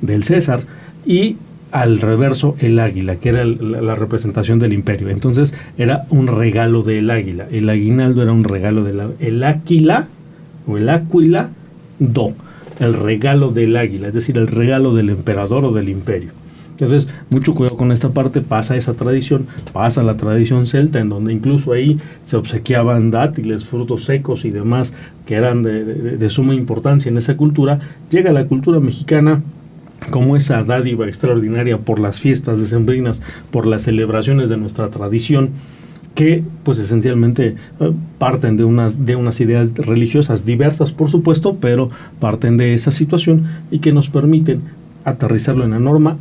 del 0.00 0.24
César, 0.24 0.60
y 1.04 1.36
al 1.72 2.00
reverso 2.00 2.56
el 2.60 2.78
águila, 2.78 3.16
que 3.16 3.30
era 3.30 3.44
la, 3.44 3.94
representación 3.94 4.58
del 4.58 4.72
imperio. 4.72 5.08
Entonces 5.08 5.54
era 5.78 6.06
un 6.10 6.26
regalo 6.26 6.82
del 6.82 7.10
águila. 7.10 7.46
El 7.50 7.68
aguinaldo 7.68 8.22
era 8.22 8.32
un 8.32 8.44
regalo 8.44 8.84
del 8.84 9.00
el 9.20 9.42
áquila 9.44 10.08
o 10.66 10.76
el 10.76 10.88
áquila 10.88 11.50
do, 11.98 12.32
el 12.80 12.94
regalo 12.94 13.50
del 13.50 13.76
águila, 13.76 14.08
es 14.08 14.14
decir, 14.14 14.36
el 14.38 14.48
regalo 14.48 14.94
del 14.94 15.10
emperador 15.10 15.64
o 15.64 15.72
del 15.72 15.88
imperio. 15.88 16.30
Entonces, 16.80 17.08
mucho 17.30 17.54
cuidado 17.54 17.76
con 17.76 17.92
esta 17.92 18.10
parte, 18.10 18.40
pasa 18.40 18.76
esa 18.76 18.94
tradición, 18.94 19.46
pasa 19.72 20.02
la 20.02 20.16
tradición 20.16 20.66
celta, 20.66 20.98
en 20.98 21.08
donde 21.08 21.32
incluso 21.32 21.72
ahí 21.72 21.98
se 22.22 22.36
obsequiaban 22.36 23.10
dátiles, 23.10 23.64
frutos 23.64 24.04
secos 24.04 24.44
y 24.44 24.50
demás 24.50 24.92
que 25.26 25.34
eran 25.34 25.62
de, 25.62 25.84
de 25.84 26.30
suma 26.30 26.54
importancia 26.54 27.10
en 27.10 27.18
esa 27.18 27.36
cultura. 27.36 27.78
Llega 28.10 28.32
la 28.32 28.46
cultura 28.46 28.80
mexicana, 28.80 29.42
como 30.10 30.36
esa 30.36 30.62
dádiva 30.62 31.06
extraordinaria 31.06 31.78
por 31.78 32.00
las 32.00 32.20
fiestas 32.20 32.58
decembrinas, 32.58 33.20
por 33.50 33.66
las 33.66 33.82
celebraciones 33.82 34.48
de 34.48 34.56
nuestra 34.56 34.88
tradición, 34.88 35.50
que 36.14 36.42
pues 36.64 36.78
esencialmente 36.78 37.56
eh, 37.80 37.92
parten 38.18 38.56
de 38.56 38.64
unas, 38.64 39.06
de 39.06 39.16
unas 39.16 39.40
ideas 39.40 39.74
religiosas 39.74 40.44
diversas, 40.44 40.92
por 40.92 41.10
supuesto, 41.10 41.56
pero 41.60 41.90
parten 42.18 42.56
de 42.56 42.74
esa 42.74 42.90
situación 42.90 43.44
y 43.70 43.78
que 43.78 43.92
nos 43.92 44.10
permiten 44.10 44.62
aterrizarlo 45.04 45.64
en 45.64 45.70
la 45.70 45.78
norma. 45.78 46.16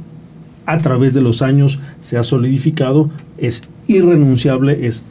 A 0.69 0.81
través 0.81 1.15
de 1.15 1.21
los 1.21 1.41
años 1.41 1.79
se 1.99 2.19
ha 2.19 2.23
solidificado, 2.23 3.09
es 3.39 3.63
irrenunciable, 3.87 4.85
es 4.85 5.01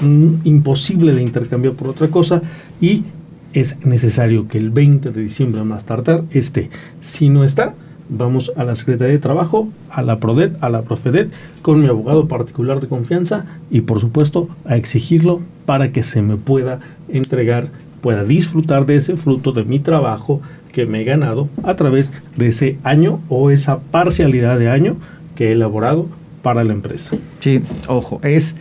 imposible 0.00 1.14
de 1.14 1.22
intercambiar 1.22 1.74
por 1.74 1.88
otra 1.88 2.08
cosa 2.08 2.40
y 2.80 3.04
es 3.52 3.84
necesario 3.84 4.48
que 4.48 4.56
el 4.56 4.70
20 4.70 5.10
de 5.10 5.20
diciembre 5.20 5.64
más 5.64 5.84
tardar 5.84 6.24
esté. 6.30 6.70
Si 7.02 7.28
no 7.28 7.44
está, 7.44 7.74
vamos 8.08 8.54
a 8.56 8.64
la 8.64 8.74
Secretaría 8.74 9.12
de 9.12 9.18
Trabajo, 9.18 9.68
a 9.90 10.00
la 10.00 10.18
PRODET, 10.18 10.56
a 10.62 10.70
la 10.70 10.80
PROFEDET, 10.80 11.30
con 11.60 11.82
mi 11.82 11.88
abogado 11.88 12.26
particular 12.26 12.80
de 12.80 12.88
confianza 12.88 13.44
y 13.70 13.82
por 13.82 14.00
supuesto 14.00 14.48
a 14.64 14.78
exigirlo 14.78 15.42
para 15.66 15.92
que 15.92 16.04
se 16.04 16.22
me 16.22 16.38
pueda 16.38 16.80
entregar, 17.10 17.68
pueda 18.02 18.24
disfrutar 18.24 18.84
de 18.84 18.96
ese 18.96 19.16
fruto 19.16 19.52
de 19.52 19.64
mi 19.64 19.78
trabajo 19.78 20.42
que 20.72 20.84
me 20.84 21.00
he 21.00 21.04
ganado 21.04 21.48
a 21.62 21.76
través 21.76 22.12
de 22.36 22.48
ese 22.48 22.76
año 22.82 23.20
o 23.30 23.50
esa 23.50 23.78
parcialidad 23.78 24.58
de 24.58 24.68
año 24.68 24.96
que 25.36 25.48
he 25.48 25.52
elaborado 25.52 26.08
para 26.42 26.64
la 26.64 26.72
empresa. 26.72 27.16
Sí, 27.40 27.62
ojo, 27.86 28.20
es 28.22 28.56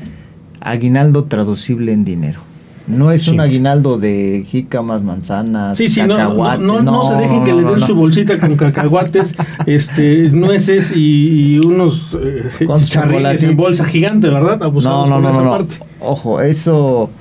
aguinaldo 0.62 1.26
traducible 1.26 1.92
en 1.92 2.06
dinero. 2.06 2.40
No 2.88 3.12
es 3.12 3.28
un 3.28 3.40
aguinaldo 3.40 3.98
de 4.00 4.46
jícamas, 4.48 5.04
manzanas, 5.04 5.78
cacahuates. 5.78 6.66
No, 6.66 6.82
no, 6.82 7.04
se 7.04 7.14
dejen 7.14 7.44
que 7.44 7.54
les 7.54 7.66
den 7.66 7.82
su 7.82 7.96
bolsita 7.96 8.40
con 8.40 8.56
cacahuates, 8.56 9.36
este, 9.66 10.30
nueces 10.30 10.92
y, 10.94 11.60
unos 11.60 12.18
eh, 12.22 12.50
en 12.60 13.56
bolsa 13.56 13.86
gigante, 13.86 14.30
¿verdad? 14.30 14.62
Abusamos 14.62 15.10
no, 15.10 15.20
no, 15.20 15.32
no, 15.32 15.60
no, 15.60 15.68
Ojo, 16.00 16.42
eso 16.42 17.12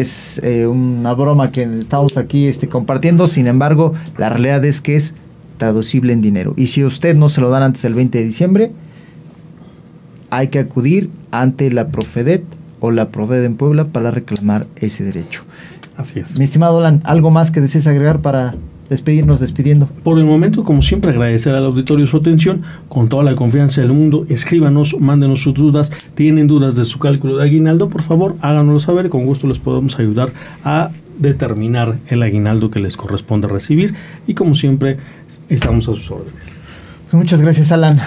es 0.00 0.40
eh, 0.42 0.66
una 0.66 1.14
broma 1.14 1.52
que 1.52 1.62
estamos 1.78 2.16
aquí 2.16 2.46
este, 2.46 2.68
compartiendo. 2.68 3.26
Sin 3.26 3.46
embargo, 3.46 3.94
la 4.18 4.28
realidad 4.28 4.64
es 4.64 4.80
que 4.80 4.96
es 4.96 5.14
traducible 5.56 6.12
en 6.12 6.20
dinero. 6.20 6.54
Y 6.56 6.66
si 6.66 6.84
usted 6.84 7.14
no 7.14 7.28
se 7.28 7.40
lo 7.40 7.50
dan 7.50 7.62
antes 7.62 7.82
del 7.82 7.94
20 7.94 8.18
de 8.18 8.24
diciembre, 8.24 8.72
hay 10.30 10.48
que 10.48 10.58
acudir 10.58 11.10
ante 11.30 11.70
la 11.70 11.88
Profedet 11.88 12.42
o 12.80 12.90
la 12.90 13.08
PRODED 13.08 13.44
en 13.44 13.56
Puebla 13.56 13.86
para 13.86 14.10
reclamar 14.10 14.66
ese 14.76 15.04
derecho. 15.04 15.44
Así 15.96 16.18
es. 16.18 16.38
Mi 16.38 16.44
estimado 16.44 16.78
Alan, 16.78 17.00
¿algo 17.04 17.30
más 17.30 17.50
que 17.50 17.60
desees 17.60 17.86
agregar 17.86 18.20
para 18.20 18.56
despedirnos 18.88 19.40
despidiendo? 19.40 19.88
Por 20.02 20.18
el 20.18 20.24
momento, 20.24 20.64
como 20.64 20.82
siempre, 20.82 21.10
agradecer 21.10 21.54
al 21.54 21.66
auditorio 21.66 22.06
su 22.06 22.16
atención, 22.16 22.62
con 22.88 23.08
toda 23.08 23.24
la 23.24 23.34
confianza 23.34 23.80
del 23.80 23.92
mundo, 23.92 24.26
escríbanos, 24.28 24.96
mándenos 24.98 25.42
sus 25.42 25.54
dudas, 25.54 25.90
tienen 26.14 26.46
dudas 26.46 26.76
de 26.76 26.84
su 26.84 26.98
cálculo 26.98 27.36
de 27.38 27.44
aguinaldo, 27.44 27.88
por 27.88 28.02
favor, 28.02 28.36
háganoslo 28.40 28.78
saber, 28.78 29.08
con 29.08 29.26
gusto 29.26 29.46
les 29.46 29.58
podemos 29.58 29.98
ayudar 29.98 30.32
a 30.64 30.90
determinar 31.18 31.98
el 32.08 32.22
aguinaldo 32.22 32.70
que 32.70 32.80
les 32.80 32.96
corresponde 32.96 33.46
recibir 33.48 33.94
y 34.26 34.34
como 34.34 34.54
siempre, 34.54 34.98
estamos 35.48 35.88
a 35.88 35.94
sus 35.94 36.10
órdenes. 36.10 36.64
Muchas 37.12 37.40
gracias, 37.40 37.70
Alan. 37.70 38.00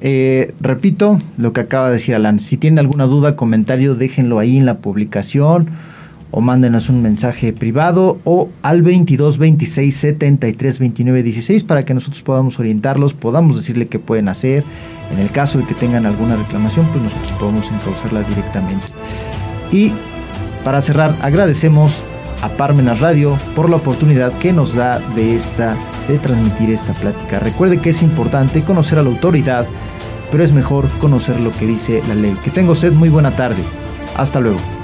Eh, 0.00 0.54
repito 0.60 1.20
lo 1.36 1.52
que 1.52 1.60
acaba 1.60 1.88
de 1.88 1.94
decir 1.94 2.14
Alan. 2.14 2.40
Si 2.40 2.56
tienen 2.56 2.78
alguna 2.78 3.04
duda, 3.04 3.36
comentario, 3.36 3.94
déjenlo 3.94 4.38
ahí 4.38 4.56
en 4.56 4.64
la 4.64 4.78
publicación 4.78 5.68
o 6.36 6.40
mándenos 6.40 6.88
un 6.88 7.00
mensaje 7.00 7.52
privado 7.52 8.18
o 8.24 8.48
al 8.62 8.82
22 8.82 9.38
26 9.38 9.96
73 9.96 10.78
29 10.80 11.22
16 11.22 11.62
para 11.62 11.84
que 11.84 11.94
nosotros 11.94 12.22
podamos 12.22 12.58
orientarlos, 12.58 13.14
podamos 13.14 13.56
decirle 13.56 13.86
qué 13.86 14.00
pueden 14.00 14.28
hacer. 14.28 14.64
En 15.12 15.20
el 15.20 15.30
caso 15.30 15.58
de 15.58 15.64
que 15.64 15.74
tengan 15.74 16.06
alguna 16.06 16.34
reclamación, 16.34 16.88
pues 16.88 17.04
nosotros 17.04 17.30
podemos 17.38 17.70
encauzarla 17.70 18.22
directamente. 18.24 18.86
Y 19.70 19.92
para 20.64 20.80
cerrar, 20.80 21.14
agradecemos 21.22 22.02
a 22.42 22.48
Parmenas 22.48 22.98
Radio 22.98 23.38
por 23.54 23.70
la 23.70 23.76
oportunidad 23.76 24.32
que 24.38 24.52
nos 24.52 24.74
da 24.74 24.98
de, 25.14 25.36
esta, 25.36 25.76
de 26.08 26.18
transmitir 26.18 26.70
esta 26.70 26.94
plática. 26.94 27.38
Recuerde 27.38 27.80
que 27.80 27.90
es 27.90 28.02
importante 28.02 28.62
conocer 28.62 28.98
a 28.98 29.04
la 29.04 29.10
autoridad, 29.10 29.68
pero 30.32 30.42
es 30.42 30.52
mejor 30.52 30.88
conocer 31.00 31.38
lo 31.38 31.52
que 31.52 31.66
dice 31.66 32.02
la 32.08 32.16
ley. 32.16 32.36
Que 32.42 32.50
tenga 32.50 32.72
usted 32.72 32.92
muy 32.92 33.08
buena 33.08 33.36
tarde. 33.36 33.62
Hasta 34.16 34.40
luego. 34.40 34.83